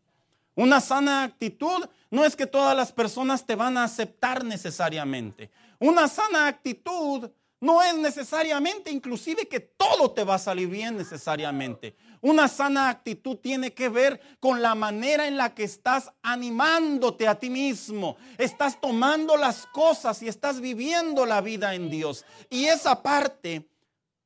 [0.54, 5.50] Una sana actitud no es que todas las personas te van a aceptar necesariamente.
[5.78, 7.30] Una sana actitud
[7.62, 11.94] no es necesariamente inclusive que todo te va a salir bien necesariamente.
[12.20, 17.38] Una sana actitud tiene que ver con la manera en la que estás animándote a
[17.38, 18.16] ti mismo.
[18.36, 22.24] Estás tomando las cosas y estás viviendo la vida en Dios.
[22.50, 23.68] Y esa parte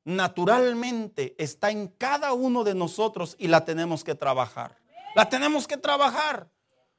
[0.03, 4.77] naturalmente está en cada uno de nosotros y la tenemos que trabajar.
[5.17, 6.47] La tenemos que trabajar.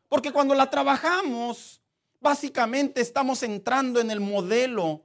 [0.09, 1.81] Porque cuando la trabajamos,
[2.19, 5.05] básicamente estamos entrando en el modelo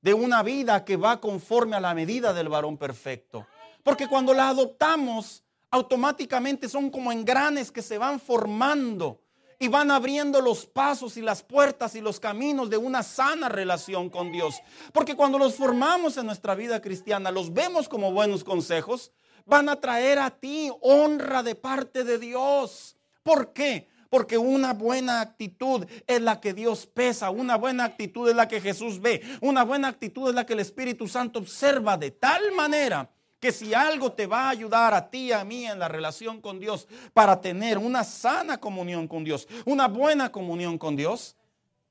[0.00, 3.46] de una vida que va conforme a la medida del varón perfecto.
[3.82, 9.20] Porque cuando la adoptamos, automáticamente son como engranes que se van formando
[9.58, 14.08] y van abriendo los pasos y las puertas y los caminos de una sana relación
[14.08, 14.62] con Dios.
[14.94, 19.12] Porque cuando los formamos en nuestra vida cristiana, los vemos como buenos consejos,
[19.46, 22.96] van a traer a ti honra de parte de Dios.
[23.22, 23.88] ¿Por qué?
[24.08, 28.60] Porque una buena actitud es la que Dios pesa, una buena actitud es la que
[28.60, 33.08] Jesús ve, una buena actitud es la que el Espíritu Santo observa de tal manera
[33.40, 36.60] que si algo te va a ayudar a ti a mí en la relación con
[36.60, 41.36] Dios para tener una sana comunión con Dios, una buena comunión con Dios,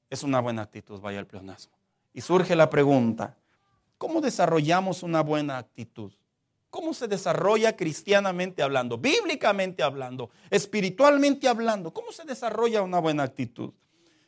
[0.09, 1.73] es una buena actitud, vaya el pleonasmo.
[2.13, 3.35] Y surge la pregunta,
[3.97, 6.11] ¿cómo desarrollamos una buena actitud?
[6.69, 11.91] ¿Cómo se desarrolla cristianamente hablando, bíblicamente hablando, espiritualmente hablando?
[11.93, 13.73] ¿Cómo se desarrolla una buena actitud?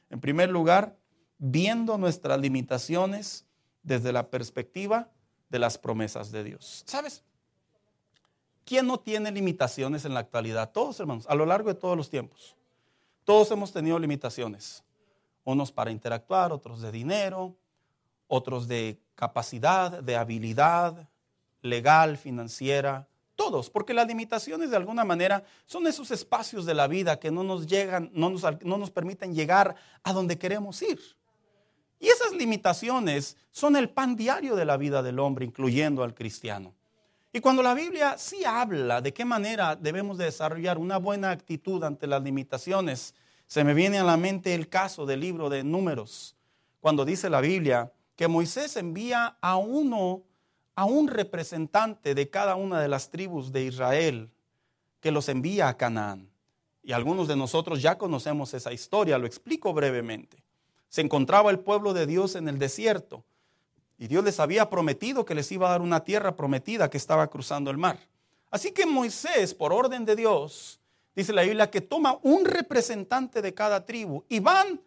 [0.09, 0.97] En primer lugar,
[1.37, 3.45] viendo nuestras limitaciones
[3.83, 5.11] desde la perspectiva
[5.49, 6.83] de las promesas de Dios.
[6.87, 7.23] ¿Sabes?
[8.65, 10.71] ¿Quién no tiene limitaciones en la actualidad?
[10.71, 12.55] Todos, hermanos, a lo largo de todos los tiempos.
[13.23, 14.83] Todos hemos tenido limitaciones.
[15.43, 17.55] Unos para interactuar, otros de dinero,
[18.27, 21.07] otros de capacidad, de habilidad
[21.61, 27.19] legal, financiera, todos, porque las limitaciones de alguna manera son esos espacios de la vida
[27.19, 30.99] que no nos llegan, no nos, no nos permiten llegar a donde queremos ir.
[31.99, 36.73] Y esas limitaciones son el pan diario de la vida del hombre, incluyendo al cristiano.
[37.33, 42.07] Y cuando la Biblia sí habla de qué manera debemos desarrollar una buena actitud ante
[42.07, 43.13] las limitaciones,
[43.47, 46.35] se me viene a la mente el caso del libro de Números,
[46.79, 50.23] cuando dice la Biblia que Moisés envía a uno,
[50.81, 54.29] a un representante de cada una de las tribus de Israel,
[54.99, 56.29] que los envía a Canaán.
[56.83, 60.43] Y algunos de nosotros ya conocemos esa historia, lo explico brevemente
[60.91, 63.23] se encontraba el pueblo de Dios en el desierto.
[63.97, 67.29] Y Dios les había prometido que les iba a dar una tierra prometida que estaba
[67.29, 67.97] cruzando el mar.
[68.49, 70.81] Así que Moisés, por orden de Dios,
[71.15, 74.81] dice la Biblia, que toma un representante de cada tribu y van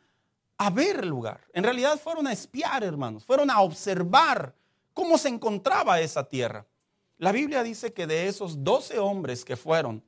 [0.59, 1.41] a ver el lugar.
[1.55, 4.55] En realidad fueron a espiar, hermanos, fueron a observar
[4.95, 6.67] cómo se encontraba esa tierra.
[7.19, 10.03] La Biblia dice que de esos doce hombres que fueron,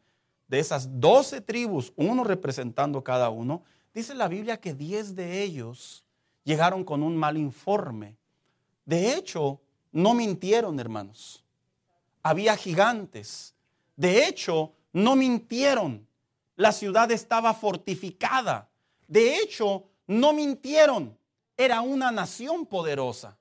[0.49, 3.65] de esas doce tribus, uno representando cada uno,
[3.97, 6.05] Dice la Biblia que diez de ellos
[6.45, 8.19] llegaron con un mal informe.
[8.85, 11.43] De hecho, no mintieron, hermanos.
[12.23, 13.55] Había gigantes.
[13.97, 16.07] De hecho, no mintieron.
[16.57, 18.69] La ciudad estaba fortificada.
[19.09, 21.17] De hecho, no mintieron.
[21.57, 23.39] Era una nación poderosa.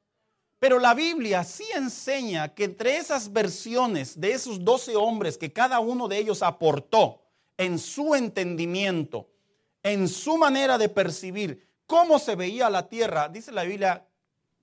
[0.66, 5.80] Pero la Biblia sí enseña que entre esas versiones de esos doce hombres que cada
[5.80, 7.22] uno de ellos aportó
[7.56, 9.30] en su entendimiento,
[9.84, 14.08] en su manera de percibir cómo se veía la tierra, dice la Biblia,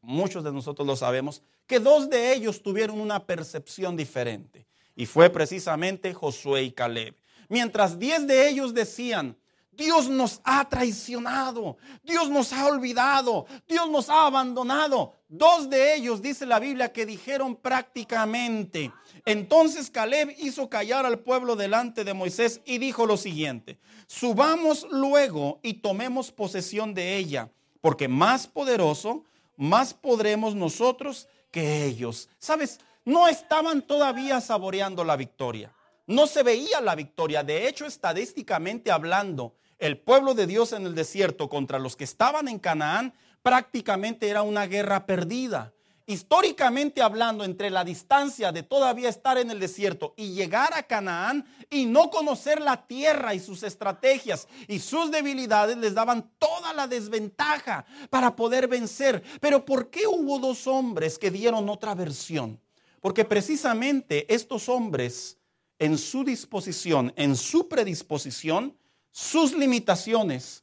[0.00, 4.66] muchos de nosotros lo sabemos, que dos de ellos tuvieron una percepción diferente.
[4.96, 7.14] Y fue precisamente Josué y Caleb.
[7.48, 9.36] Mientras diez de ellos decían,
[9.70, 15.14] Dios nos ha traicionado, Dios nos ha olvidado, Dios nos ha abandonado.
[15.34, 18.92] Dos de ellos, dice la Biblia, que dijeron prácticamente,
[19.24, 25.58] entonces Caleb hizo callar al pueblo delante de Moisés y dijo lo siguiente, subamos luego
[25.62, 27.48] y tomemos posesión de ella,
[27.80, 29.24] porque más poderoso,
[29.56, 32.28] más podremos nosotros que ellos.
[32.38, 32.78] ¿Sabes?
[33.06, 35.72] No estaban todavía saboreando la victoria.
[36.06, 37.42] No se veía la victoria.
[37.42, 42.48] De hecho, estadísticamente hablando, el pueblo de Dios en el desierto contra los que estaban
[42.48, 45.72] en Canaán prácticamente era una guerra perdida
[46.06, 51.44] históricamente hablando, entre la distancia de todavía estar en el desierto y llegar a Canaán
[51.70, 56.86] y no conocer la tierra y sus estrategias y sus debilidades, les daban toda la
[56.86, 59.22] desventaja para poder vencer.
[59.40, 62.60] Pero ¿por qué hubo dos hombres que dieron otra versión?
[63.00, 65.38] Porque precisamente estos hombres,
[65.78, 68.76] en su disposición, en su predisposición,
[69.10, 70.61] sus limitaciones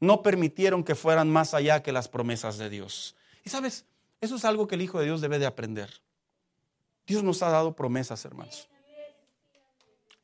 [0.00, 3.16] no permitieron que fueran más allá que las promesas de Dios.
[3.44, 3.84] Y sabes,
[4.20, 5.90] eso es algo que el Hijo de Dios debe de aprender.
[7.06, 8.68] Dios nos ha dado promesas, hermanos.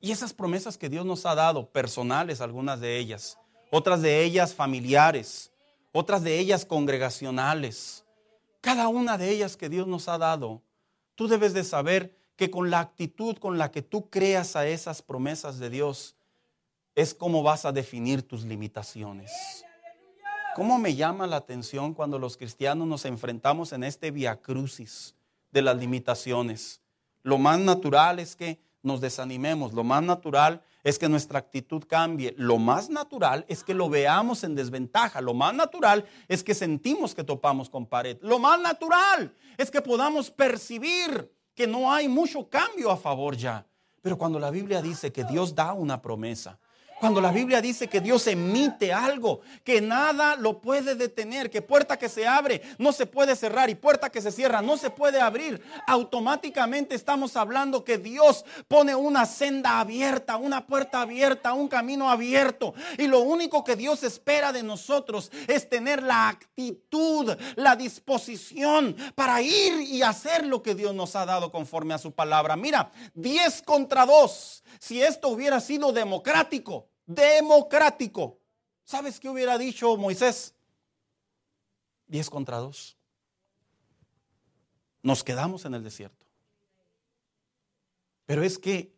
[0.01, 3.39] Y esas promesas que Dios nos ha dado, personales algunas de ellas,
[3.71, 5.51] otras de ellas familiares,
[5.93, 8.05] otras de ellas congregacionales,
[8.61, 10.63] cada una de ellas que Dios nos ha dado,
[11.15, 15.03] tú debes de saber que con la actitud con la que tú creas a esas
[15.03, 16.17] promesas de Dios,
[16.95, 19.65] es como vas a definir tus limitaciones.
[20.55, 25.17] ¿Cómo me llama la atención cuando los cristianos nos enfrentamos en este via crucis
[25.51, 26.81] de las limitaciones?
[27.23, 32.35] Lo más natural es que nos desanimemos, lo más natural es que nuestra actitud cambie,
[32.37, 37.15] lo más natural es que lo veamos en desventaja, lo más natural es que sentimos
[37.15, 42.49] que topamos con pared, lo más natural es que podamos percibir que no hay mucho
[42.49, 43.67] cambio a favor ya.
[44.03, 46.59] Pero cuando la Biblia dice que Dios da una promesa,
[47.05, 51.99] cuando la Biblia dice que Dios emite algo, que nada lo puede detener, que puerta
[51.99, 55.21] que se abre no se puede cerrar y puerta que se cierra no se puede
[55.21, 62.09] abrir, automáticamente estamos hablando que Dios pone una senda abierta, una puerta abierta, un camino
[62.09, 62.73] abierto.
[62.97, 69.43] Y lo único que Dios espera de nosotros es tener la actitud, la disposición para
[69.43, 72.57] ir y hacer lo que Dios nos ha dado conforme a su palabra.
[72.57, 74.65] Mira, 10 contra 2.
[74.79, 78.39] Si esto hubiera sido democrático, democrático.
[78.85, 80.55] ¿Sabes qué hubiera dicho Moisés?
[82.07, 82.97] Diez contra dos.
[85.03, 86.27] Nos quedamos en el desierto.
[88.27, 88.95] Pero es que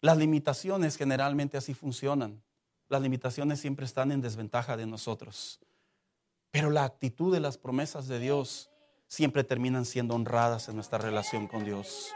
[0.00, 2.42] las limitaciones generalmente así funcionan.
[2.88, 5.60] Las limitaciones siempre están en desventaja de nosotros.
[6.50, 8.70] Pero la actitud de las promesas de Dios
[9.08, 12.12] siempre terminan siendo honradas en nuestra relación con Dios.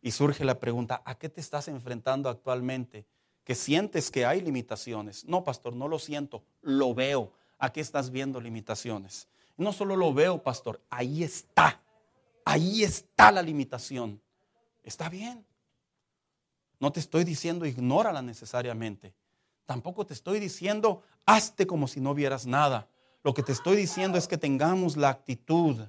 [0.00, 3.06] Y surge la pregunta, ¿a qué te estás enfrentando actualmente?
[3.48, 5.24] Que sientes que hay limitaciones.
[5.24, 7.32] No, pastor, no lo siento, lo veo.
[7.58, 9.26] Aquí estás viendo limitaciones.
[9.56, 11.80] No solo lo veo, pastor, ahí está.
[12.44, 14.20] Ahí está la limitación.
[14.82, 15.46] Está bien.
[16.78, 19.14] No te estoy diciendo ignórala necesariamente.
[19.64, 22.90] Tampoco te estoy diciendo hazte como si no vieras nada.
[23.24, 25.86] Lo que te estoy diciendo es que tengamos la actitud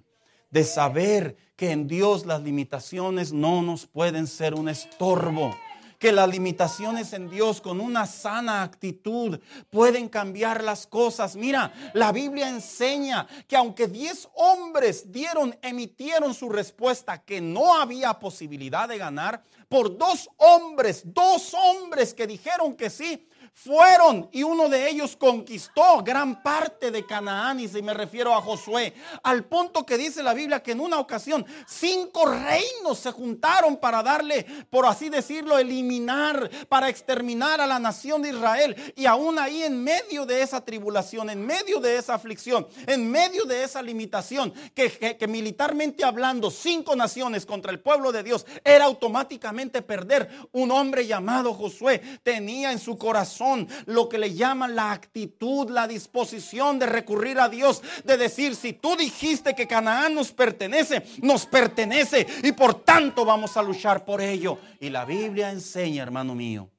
[0.50, 5.54] de saber que en Dios las limitaciones no nos pueden ser un estorbo
[6.00, 11.36] que las limitaciones en Dios con una sana actitud pueden cambiar las cosas.
[11.36, 18.14] Mira, la Biblia enseña que aunque diez hombres dieron, emitieron su respuesta que no había
[18.14, 24.70] posibilidad de ganar, por dos hombres, dos hombres que dijeron que sí, fueron y uno
[24.70, 29.86] de ellos conquistó gran parte de Canaán y si me refiero a Josué, al punto
[29.86, 34.86] que dice la Biblia que en una ocasión cinco reinos se juntaron para darle, por
[34.86, 40.26] así decirlo, eliminar, para exterminar a la nación de Israel y aún ahí en medio
[40.26, 45.28] de esa tribulación, en medio de esa aflicción, en medio de esa limitación, que, que
[45.28, 51.54] militarmente hablando cinco naciones contra el pueblo de Dios era automáticamente perder, un hombre llamado
[51.54, 52.02] Josué.
[52.24, 53.39] Tenía en su corazón
[53.86, 58.74] lo que le llaman la actitud, la disposición de recurrir a Dios, de decir, si
[58.74, 64.22] tú dijiste que Canaán nos pertenece, nos pertenece y por tanto vamos a luchar por
[64.22, 64.60] ello.
[64.80, 66.70] Y la Biblia enseña, hermano mío,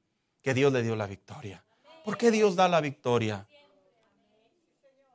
[0.41, 1.63] que Dios le dio la victoria.
[2.03, 3.47] ¿Por qué Dios da la victoria?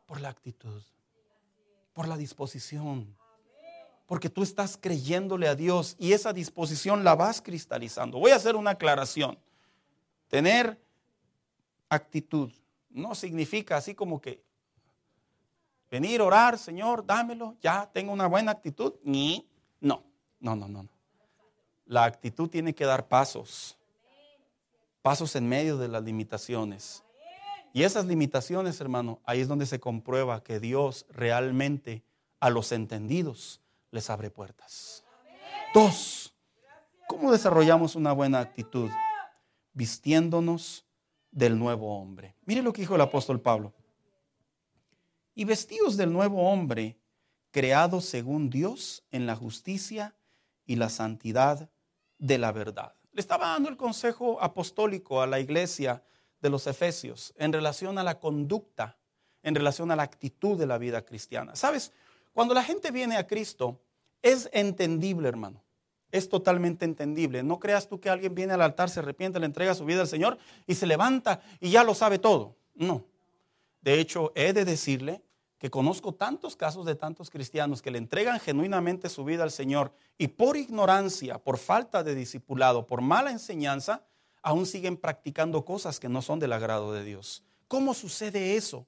[0.07, 0.83] Por la actitud,
[1.93, 3.17] por la disposición
[4.07, 8.19] porque tú estás creyéndole a Dios y esa disposición la vas cristalizando.
[8.19, 9.39] Voy a hacer una aclaración.
[10.29, 10.81] Tener
[11.89, 12.53] actitud.
[12.91, 14.43] No significa así como que
[15.91, 18.95] venir, orar, Señor, dámelo, ya tengo una buena actitud.
[19.03, 19.49] Ni,
[19.81, 20.05] no,
[20.41, 20.89] no, no, no.
[21.85, 23.79] La actitud tiene que dar pasos,
[25.03, 27.05] pasos en medio de las limitaciones.
[27.73, 32.03] Y esas limitaciones, hermano, ahí es donde se comprueba que Dios realmente
[32.41, 35.05] a los entendidos les abre puertas.
[35.75, 36.35] Dos,
[37.07, 38.91] ¿cómo desarrollamos una buena actitud?
[39.75, 40.86] Vistiéndonos
[41.37, 42.35] del nuevo hombre.
[42.47, 43.75] Mire lo que dijo el apóstol Pablo.
[45.35, 46.99] Y vestidos del nuevo hombre,
[47.51, 50.17] creado según Dios en la justicia
[50.65, 51.69] y la santidad
[52.17, 52.95] de la verdad.
[53.13, 56.03] Le estaba dando el consejo apostólico a la iglesia
[56.41, 58.97] de los Efesios en relación a la conducta,
[59.43, 61.55] en relación a la actitud de la vida cristiana.
[61.55, 61.93] Sabes,
[62.33, 63.83] cuando la gente viene a Cristo,
[64.23, 65.66] es entendible, hermano
[66.13, 67.43] es totalmente entendible.
[67.43, 70.09] No creas tú que alguien viene al altar, se arrepiente, le entrega su vida al
[70.09, 72.57] Señor y se levanta y ya lo sabe todo.
[72.75, 73.05] No.
[73.81, 75.23] De hecho, he de decirle
[75.59, 79.93] que conozco tantos casos de tantos cristianos que le entregan genuinamente su vida al Señor
[80.19, 84.05] y por ignorancia, por falta de discipulado, por mala enseñanza,
[84.43, 87.43] aún siguen practicando cosas que no son del agrado de Dios.
[87.69, 88.87] ¿Cómo sucede eso?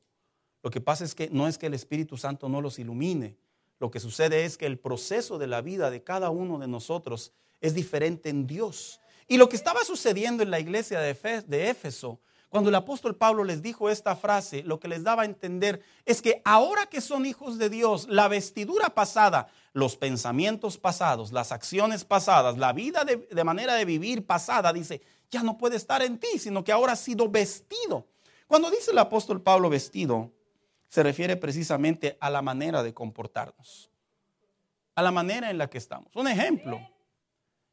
[0.63, 3.37] Lo que pasa es que no es que el Espíritu Santo no los ilumine,
[3.79, 7.33] lo que sucede es que el proceso de la vida de cada uno de nosotros
[7.61, 9.01] es diferente en Dios.
[9.27, 13.61] Y lo que estaba sucediendo en la iglesia de Éfeso, cuando el apóstol Pablo les
[13.61, 17.59] dijo esta frase, lo que les daba a entender es que ahora que son hijos
[17.59, 23.75] de Dios, la vestidura pasada, los pensamientos pasados, las acciones pasadas, la vida de, manera
[23.75, 27.29] de vivir pasada, dice, ya no puede estar en ti, sino que ahora ha sido
[27.29, 28.07] vestido.
[28.47, 30.33] Cuando dice el apóstol Pablo vestido,
[30.89, 33.91] se refiere precisamente a la manera de comportarnos,
[34.95, 36.15] a la manera en la que estamos.
[36.17, 36.77] Un ejemplo,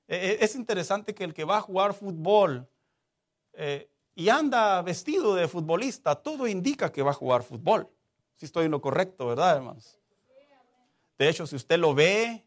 [0.08, 2.68] eh, eh, es interesante que el que va a jugar fútbol
[3.54, 7.90] eh, y anda vestido de futbolista, todo indica que va a jugar fútbol.
[8.36, 9.98] Si estoy en lo correcto, ¿verdad, hermanos?
[11.18, 12.46] De hecho, si usted lo ve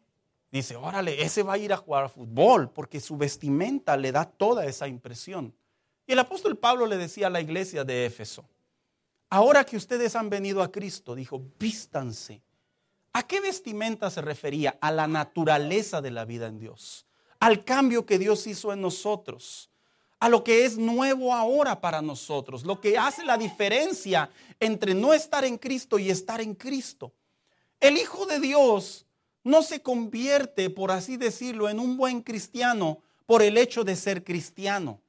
[0.51, 4.65] Dice, órale, ese va a ir a jugar fútbol porque su vestimenta le da toda
[4.65, 5.53] esa impresión.
[6.07, 8.43] Y el apóstol Pablo le decía a la iglesia de Éfeso,
[9.29, 12.41] ahora que ustedes han venido a Cristo, dijo, vístanse.
[13.13, 14.77] ¿A qué vestimenta se refería?
[14.81, 17.07] A la naturaleza de la vida en Dios,
[17.39, 19.69] al cambio que Dios hizo en nosotros,
[20.19, 25.13] a lo que es nuevo ahora para nosotros, lo que hace la diferencia entre no
[25.13, 27.13] estar en Cristo y estar en Cristo.
[27.79, 29.07] El Hijo de Dios
[29.43, 34.23] no se convierte, por así decirlo, en un buen cristiano por el hecho de ser
[34.23, 35.01] cristiano.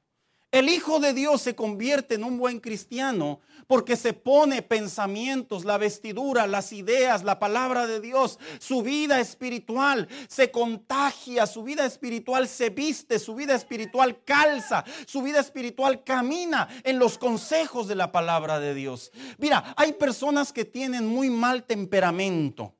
[0.51, 5.77] El Hijo de Dios se convierte en un buen cristiano porque se pone pensamientos, la
[5.77, 12.49] vestidura, las ideas, la palabra de Dios, su vida espiritual se contagia, su vida espiritual
[12.49, 18.11] se viste, su vida espiritual calza, su vida espiritual camina en los consejos de la
[18.11, 19.13] palabra de Dios.
[19.37, 22.75] Mira, hay personas que tienen muy mal temperamento.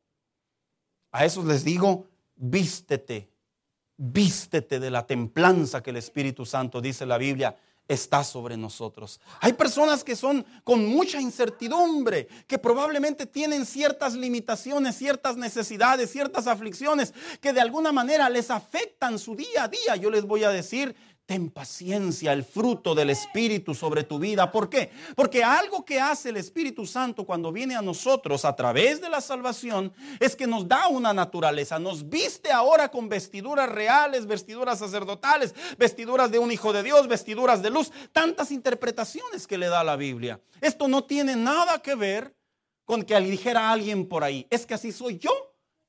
[1.13, 2.05] A esos les digo,
[2.35, 3.30] vístete,
[4.01, 7.55] vístete de la templanza que el Espíritu Santo, dice la Biblia,
[7.87, 9.19] está sobre nosotros.
[9.41, 16.47] Hay personas que son con mucha incertidumbre, que probablemente tienen ciertas limitaciones, ciertas necesidades, ciertas
[16.47, 19.95] aflicciones que de alguna manera les afectan su día a día.
[19.97, 20.95] Yo les voy a decir,
[21.31, 24.51] Ten paciencia, el fruto del Espíritu sobre tu vida.
[24.51, 24.91] ¿Por qué?
[25.15, 29.21] Porque algo que hace el Espíritu Santo cuando viene a nosotros a través de la
[29.21, 31.79] salvación es que nos da una naturaleza.
[31.79, 37.61] Nos viste ahora con vestiduras reales, vestiduras sacerdotales, vestiduras de un hijo de Dios, vestiduras
[37.61, 37.93] de luz.
[38.11, 40.41] Tantas interpretaciones que le da la Biblia.
[40.59, 42.35] Esto no tiene nada que ver
[42.83, 45.31] con que dijera alguien por ahí, es que así soy yo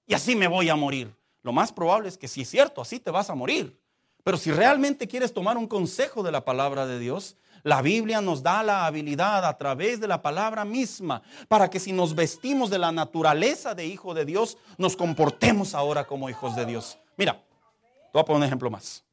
[0.07, 1.12] y así me voy a morir.
[1.43, 3.82] Lo más probable es que si es cierto, así te vas a morir.
[4.25, 8.43] Pero si realmente quieres tomar un consejo de la palabra de Dios, la Biblia nos
[8.43, 12.79] da la habilidad a través de la palabra misma para que si nos vestimos de
[12.79, 16.99] la naturaleza de hijo de Dios, nos comportemos ahora como hijos de Dios.
[17.16, 19.05] Mira, te voy a poner un ejemplo más.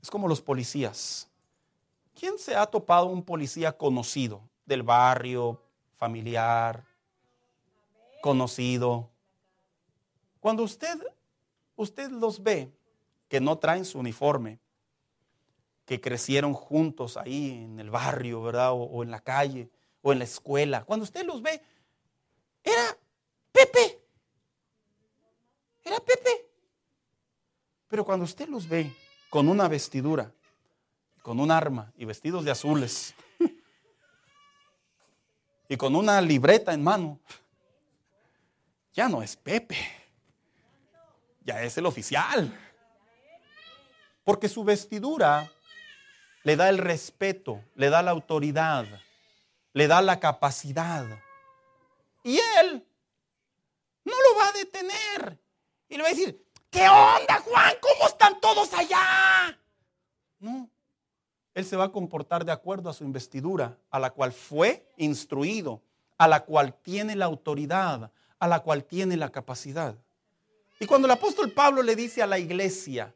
[0.00, 1.28] Es como los policías.
[2.14, 5.60] ¿Quién se ha topado un policía conocido del barrio,
[5.96, 6.84] familiar,
[8.22, 9.10] conocido?
[10.40, 10.98] Cuando usted,
[11.74, 12.72] usted los ve,
[13.28, 14.60] que no traen su uniforme,
[15.84, 18.70] que crecieron juntos ahí en el barrio, ¿verdad?
[18.72, 19.70] O, en la calle,
[20.02, 20.84] o en la escuela.
[20.84, 21.60] Cuando usted los ve,
[22.62, 22.96] era
[23.52, 24.00] Pepe.
[25.84, 26.50] Era Pepe.
[27.88, 28.92] Pero cuando usted los ve
[29.30, 30.32] con una vestidura,
[31.22, 33.14] con un arma y vestidos de azules,
[35.68, 37.20] y con una libreta en mano,
[38.92, 39.76] ya no es Pepe,
[41.44, 42.65] ya es el oficial.
[44.26, 45.48] Porque su vestidura
[46.42, 48.84] le da el respeto, le da la autoridad,
[49.72, 51.06] le da la capacidad.
[52.24, 52.84] Y él
[54.04, 55.38] no lo va a detener.
[55.88, 57.74] Y le va a decir, ¿qué onda Juan?
[57.80, 59.56] ¿Cómo están todos allá?
[60.40, 60.68] No.
[61.54, 65.80] Él se va a comportar de acuerdo a su investidura, a la cual fue instruido,
[66.18, 68.10] a la cual tiene la autoridad,
[68.40, 69.94] a la cual tiene la capacidad.
[70.80, 73.14] Y cuando el apóstol Pablo le dice a la iglesia,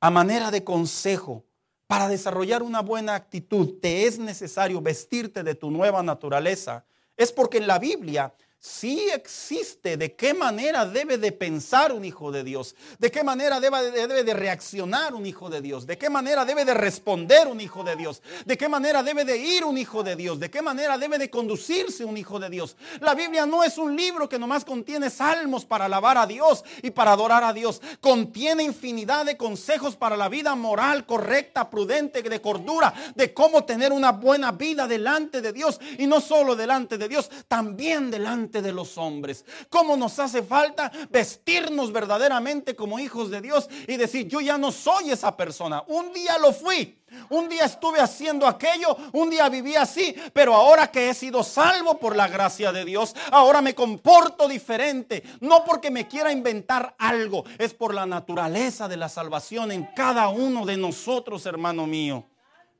[0.00, 1.44] a manera de consejo,
[1.86, 6.84] para desarrollar una buena actitud, te es necesario vestirte de tu nueva naturaleza.
[7.16, 12.30] Es porque en la Biblia sí existe de qué manera debe de pensar un hijo
[12.30, 16.10] de Dios, de qué manera debe, debe, de reaccionar un hijo de Dios, de qué
[16.10, 19.78] manera debe de responder un hijo de Dios, de qué manera debe de ir un
[19.78, 22.76] hijo de Dios, de qué manera debe de conducirse un hijo de Dios.
[23.00, 26.90] La Biblia no es un libro que nomás contiene salmos para alabar a Dios y
[26.90, 27.80] para adorar a Dios.
[28.00, 33.92] Contiene infinidad de consejos para la vida moral, correcta, prudente, de cordura, de cómo tener
[33.92, 38.72] una buena vida delante de Dios y no solo delante de Dios, también delante de
[38.72, 39.44] los hombres.
[39.68, 44.72] ¿Cómo nos hace falta vestirnos verdaderamente como hijos de Dios y decir, yo ya no
[44.72, 45.84] soy esa persona?
[45.86, 46.96] Un día lo fui.
[47.28, 51.98] Un día estuve haciendo aquello, un día viví así, pero ahora que he sido salvo
[51.98, 55.24] por la gracia de Dios, ahora me comporto diferente.
[55.40, 60.28] No porque me quiera inventar algo, es por la naturaleza de la salvación en cada
[60.28, 62.26] uno de nosotros, hermano mío.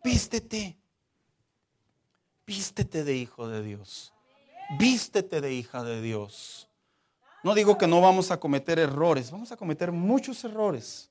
[0.04, 0.76] Vístete,
[2.46, 4.12] vístete de hijo de Dios
[4.78, 6.68] vístete de hija de Dios.
[7.42, 11.10] No digo que no vamos a cometer errores, vamos a cometer muchos errores.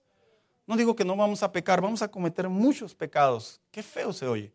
[0.67, 3.59] No digo que no vamos a pecar, vamos a cometer muchos pecados.
[3.71, 4.53] Qué feo se oye.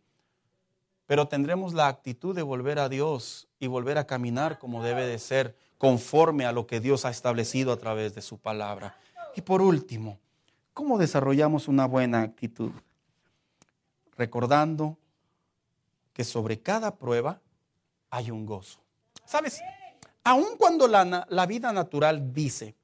[1.06, 5.18] Pero tendremos la actitud de volver a Dios y volver a caminar como debe de
[5.18, 8.96] ser, conforme a lo que Dios ha establecido a través de su palabra.
[9.34, 10.20] Y por último,
[10.72, 12.70] ¿cómo desarrollamos una buena actitud?
[14.16, 14.96] Recordando
[16.12, 17.40] que sobre cada prueba
[18.08, 18.83] hay un gozo.
[19.24, 19.60] ¿Sabes?
[20.22, 22.74] Aun cuando la, la vida natural dice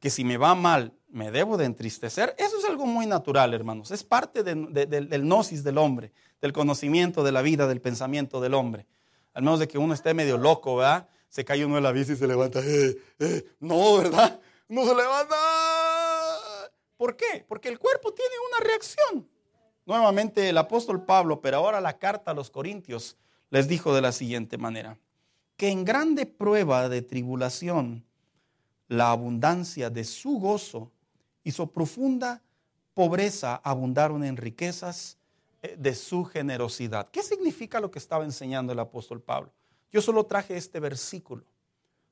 [0.00, 3.90] que si me va mal me debo de entristecer, eso es algo muy natural, hermanos.
[3.90, 8.86] Es parte del gnosis del hombre, del conocimiento de la vida, del pensamiento del hombre.
[9.34, 11.08] Al menos de que uno esté medio loco, ¿verdad?
[11.28, 12.60] Se cae uno de la bici y se levanta.
[12.60, 14.40] Eh, eh, no, ¿verdad?
[14.68, 15.36] No se levanta.
[16.96, 17.44] ¿Por qué?
[17.46, 19.28] Porque el cuerpo tiene una reacción.
[19.84, 23.16] Nuevamente el apóstol Pablo, pero ahora la carta a los Corintios,
[23.50, 24.98] les dijo de la siguiente manera,
[25.56, 28.04] que en grande prueba de tribulación,
[28.88, 30.90] la abundancia de su gozo
[31.44, 32.42] y su profunda
[32.94, 35.16] pobreza abundaron en riquezas
[35.62, 37.08] eh, de su generosidad.
[37.10, 39.52] ¿Qué significa lo que estaba enseñando el apóstol Pablo?
[39.90, 41.44] Yo solo traje este versículo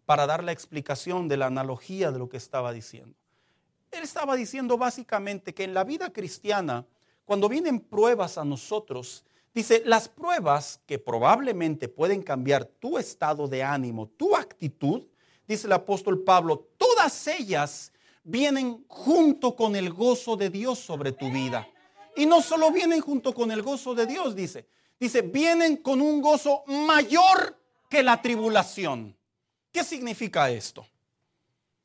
[0.06, 3.14] para dar la explicación de la analogía de lo que estaba diciendo.
[3.90, 6.86] Él estaba diciendo básicamente que en la vida cristiana,
[7.24, 9.24] cuando vienen pruebas a nosotros,
[9.54, 15.06] dice, las pruebas que probablemente pueden cambiar tu estado de ánimo, tu actitud,
[15.46, 17.92] dice el apóstol Pablo, todas ellas
[18.22, 21.68] vienen junto con el gozo de Dios sobre tu vida.
[22.16, 26.20] Y no solo vienen junto con el gozo de Dios, dice, dice, vienen con un
[26.20, 29.16] gozo mayor que la tribulación.
[29.72, 30.86] ¿Qué significa esto?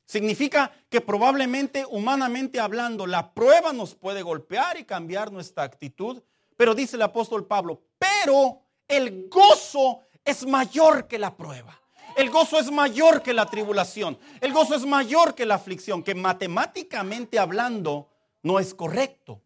[0.04, 6.22] Significa que probablemente, humanamente hablando, la prueba nos puede golpear y cambiar nuestra actitud,
[6.56, 11.80] pero dice el apóstol Pablo, pero el gozo es mayor que la prueba.
[12.16, 14.18] El gozo es mayor que la tribulación.
[14.40, 18.08] El gozo es mayor que la aflicción, que matemáticamente hablando
[18.42, 19.42] no es correcto.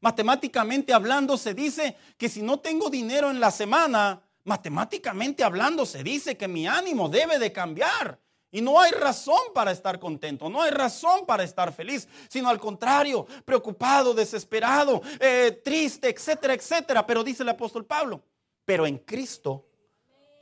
[0.00, 6.02] Matemáticamente hablando se dice que si no tengo dinero en la semana, matemáticamente hablando se
[6.02, 8.20] dice que mi ánimo debe de cambiar.
[8.54, 12.60] Y no hay razón para estar contento, no hay razón para estar feliz, sino al
[12.60, 17.06] contrario, preocupado, desesperado, eh, triste, etcétera, etcétera.
[17.06, 18.22] Pero dice el apóstol Pablo,
[18.66, 19.64] pero en Cristo,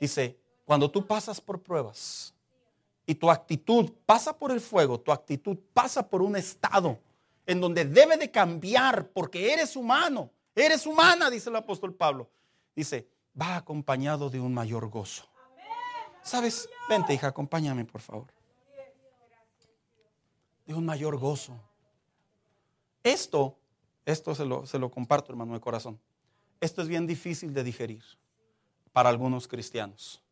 [0.00, 2.34] dice, cuando tú pasas por pruebas
[3.06, 6.98] y tu actitud pasa por el fuego, tu actitud pasa por un estado
[7.46, 12.28] en donde debe de cambiar porque eres humano, eres humana, dice el apóstol Pablo.
[12.74, 13.08] Dice,
[13.40, 15.29] va acompañado de un mayor gozo.
[16.22, 16.68] ¿Sabes?
[16.88, 18.26] Vente, hija, acompáñame, por favor.
[20.66, 21.58] De un mayor gozo.
[23.02, 23.56] Esto,
[24.04, 25.98] esto se lo, se lo comparto, hermano de corazón.
[26.60, 28.02] Esto es bien difícil de digerir
[28.92, 30.22] para algunos cristianos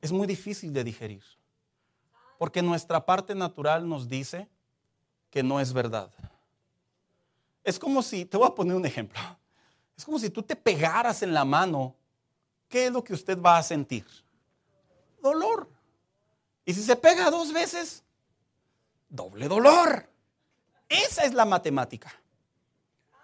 [0.00, 1.22] es muy difícil de digerir.
[2.38, 4.48] Porque nuestra parte natural nos dice
[5.30, 6.10] que no es verdad.
[7.62, 9.20] Es como si, te voy a poner un ejemplo,
[9.96, 11.94] es como si tú te pegaras en la mano,
[12.68, 14.06] ¿qué es lo que usted va a sentir?
[15.22, 15.68] Dolor.
[16.64, 18.04] Y si se pega dos veces,
[19.08, 20.08] doble dolor.
[20.88, 22.12] Esa es la matemática.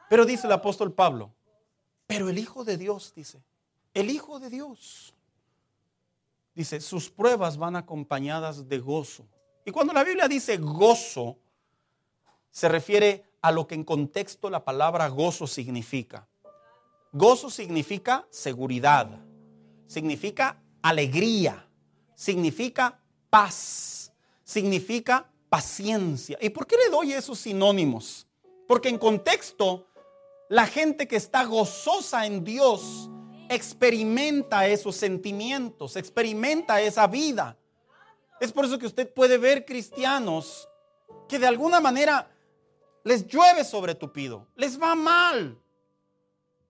[0.08, 1.32] Pero dice el apóstol Pablo,
[2.06, 3.42] pero el Hijo de Dios, dice,
[3.92, 5.14] el Hijo de Dios
[6.54, 9.26] dice, sus pruebas van acompañadas de gozo.
[9.64, 11.38] Y cuando la Biblia dice gozo,
[12.50, 16.26] se refiere a lo que en contexto la palabra gozo significa.
[17.12, 19.08] Gozo significa seguridad,
[19.86, 21.65] significa alegría,
[22.16, 22.98] significa
[23.30, 24.12] paz,
[24.42, 26.36] significa paciencia.
[26.40, 28.26] ¿Y por qué le doy esos sinónimos?
[28.66, 29.86] Porque en contexto,
[30.48, 33.08] la gente que está gozosa en Dios
[33.48, 37.56] experimenta esos sentimientos, experimenta esa vida.
[38.40, 40.68] Es por eso que usted puede ver cristianos
[41.28, 42.28] que de alguna manera
[43.04, 45.60] les llueve sobre tupido, les va mal.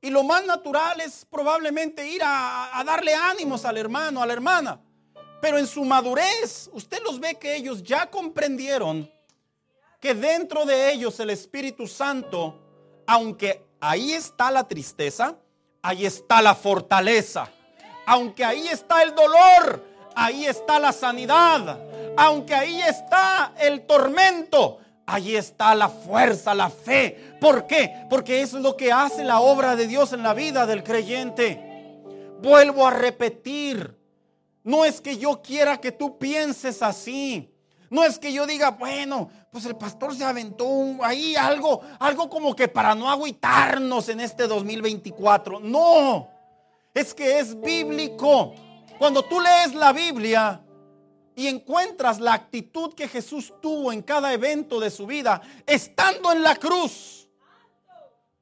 [0.03, 4.35] Y lo más natural es probablemente ir a, a, darle ánimos al hermano, a la
[4.35, 4.81] hermana.
[5.41, 9.11] Pero en su madurez, usted los ve que ellos ya comprendieron
[10.01, 12.59] que dentro de ellos el Espíritu Santo,
[13.07, 15.37] aunque ahí está la tristeza,
[15.83, 17.49] ahí está la fortaleza.
[18.07, 19.83] Aunque ahí está el dolor,
[20.15, 21.79] ahí está la sanidad.
[22.17, 27.37] Aunque ahí está el tormento, ahí está la fuerza, la fe.
[27.41, 28.07] ¿Por qué?
[28.09, 31.61] Porque es lo que hace la obra de Dios en la vida del creyente.
[32.41, 33.96] Vuelvo a repetir,
[34.67, 37.55] no es que yo quiera que tú pienses así.
[37.89, 40.67] No es que yo diga, bueno, pues el pastor se aventó
[41.03, 45.61] ahí algo, algo como que para no agüitarnos en este 2024.
[45.61, 46.29] No,
[46.93, 48.55] es que es bíblico.
[48.99, 50.61] Cuando tú lees la Biblia
[51.37, 56.43] y encuentras la actitud que Jesús tuvo en cada evento de su vida, estando en
[56.43, 57.29] la cruz,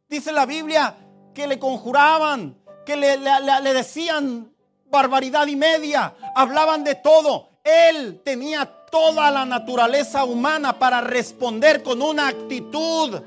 [0.08, 0.96] dice la Biblia
[1.34, 2.56] que le conjuraban,
[2.86, 4.53] que le, le decían
[4.94, 7.48] barbaridad y media, hablaban de todo.
[7.64, 13.20] Él tenía toda la naturaleza humana para responder con una actitud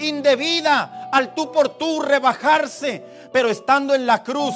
[0.00, 3.04] indebida al tú por tú rebajarse.
[3.32, 4.54] Pero estando en la cruz,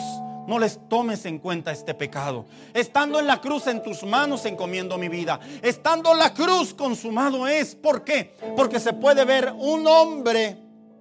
[0.48, 2.46] no les tomes en cuenta este pecado.
[2.74, 5.38] Estando en la cruz en tus manos encomiendo mi vida.
[5.62, 7.76] Estando la cruz consumado es.
[7.76, 8.34] ¿Por qué?
[8.56, 10.56] Porque se puede ver un hombre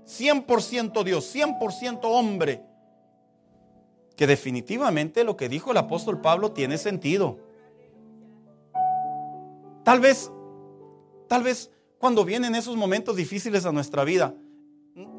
[0.05, 2.74] 100% Dios, 100% hombre.
[4.15, 7.39] Que definitivamente lo que dijo el apóstol Pablo tiene sentido.
[9.83, 10.31] Tal vez,
[11.27, 14.33] tal vez cuando vienen esos momentos difíciles a nuestra vida,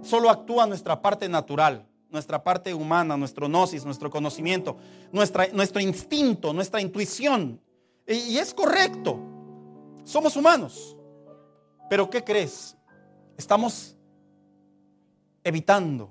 [0.02, 4.76] solo actúa nuestra parte natural nuestra parte humana, nuestro gnosis, nuestro conocimiento,
[5.12, 7.60] nuestra, nuestro instinto, nuestra intuición.
[8.06, 9.18] Y, y es correcto.
[10.04, 10.96] Somos humanos.
[11.90, 12.76] Pero ¿qué crees?
[13.36, 13.96] Estamos
[15.44, 16.10] evitando,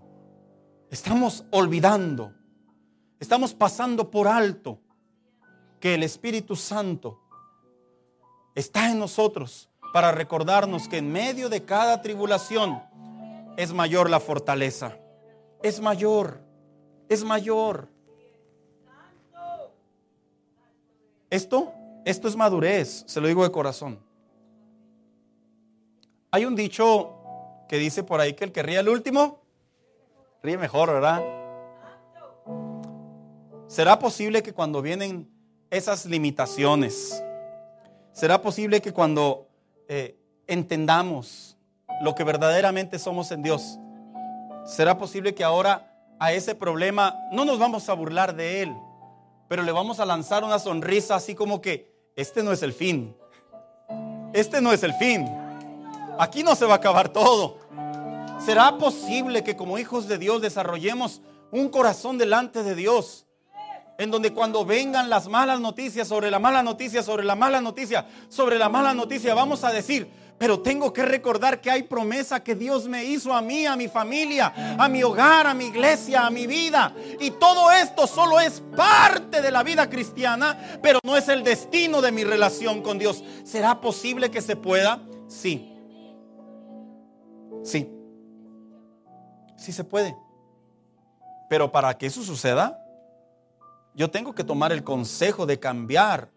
[0.90, 2.34] estamos olvidando,
[3.20, 4.80] estamos pasando por alto
[5.80, 7.20] que el Espíritu Santo
[8.56, 12.82] está en nosotros para recordarnos que en medio de cada tribulación
[13.58, 14.98] es mayor la fortaleza
[15.66, 16.40] es mayor,
[17.10, 17.88] es mayor.
[21.32, 21.74] Esto,
[22.06, 24.00] esto es madurez, se lo digo de corazón.
[26.30, 27.14] Hay un dicho
[27.68, 29.42] que dice por ahí que el que ríe al último,
[30.44, 31.24] ríe mejor, ¿verdad?
[33.68, 35.30] ¿Será posible que cuando vienen
[35.70, 37.24] esas limitaciones,
[38.12, 39.48] será posible que cuando
[39.88, 41.58] eh, entendamos
[42.02, 43.80] lo que verdaderamente somos en Dios,
[44.66, 48.76] ¿Será posible que ahora a ese problema no nos vamos a burlar de él,
[49.48, 53.16] pero le vamos a lanzar una sonrisa así como que este no es el fin?
[54.34, 55.30] Este no es el fin.
[56.18, 57.60] Aquí no se va a acabar todo.
[58.44, 63.25] ¿Será posible que como hijos de Dios desarrollemos un corazón delante de Dios?
[63.98, 68.06] En donde cuando vengan las malas noticias sobre la mala noticia, sobre la mala noticia,
[68.28, 72.56] sobre la mala noticia, vamos a decir, pero tengo que recordar que hay promesa que
[72.56, 76.30] Dios me hizo a mí, a mi familia, a mi hogar, a mi iglesia, a
[76.30, 76.94] mi vida.
[77.22, 82.02] Y todo esto solo es parte de la vida cristiana, pero no es el destino
[82.02, 83.24] de mi relación con Dios.
[83.46, 85.00] ¿Será posible que se pueda?
[85.30, 85.72] Sí.
[87.64, 87.90] Sí.
[89.56, 90.18] Sí se puede.
[91.50, 92.85] Pero para que eso suceda,
[93.96, 96.30] yo tengo que tomar el consejo de cambiar,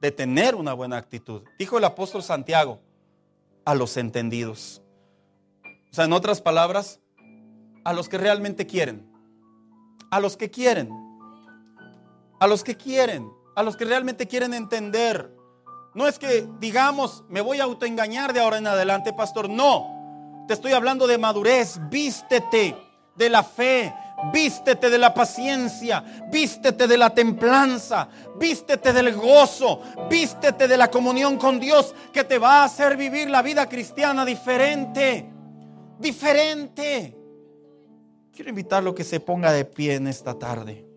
[0.00, 1.42] de tener una buena actitud.
[1.58, 2.80] Dijo el apóstol Santiago,
[3.64, 4.82] a los entendidos.
[5.90, 7.00] O sea, en otras palabras,
[7.84, 9.10] a los que realmente quieren.
[10.10, 10.90] A los que quieren.
[12.40, 13.30] A los que quieren.
[13.56, 15.34] A los que realmente quieren entender.
[15.94, 19.48] No es que digamos, me voy a autoengañar de ahora en adelante, pastor.
[19.48, 20.44] No.
[20.48, 21.78] Te estoy hablando de madurez.
[21.90, 22.76] Vístete
[23.16, 23.94] de la fe,
[24.32, 28.08] Vístete de la paciencia, vístete de la templanza,
[28.38, 33.28] vístete del gozo, vístete de la comunión con Dios que te va a hacer vivir
[33.28, 35.28] la vida cristiana diferente,
[35.98, 37.16] diferente.
[38.32, 40.93] Quiero invitarlo a que se ponga de pie en esta tarde.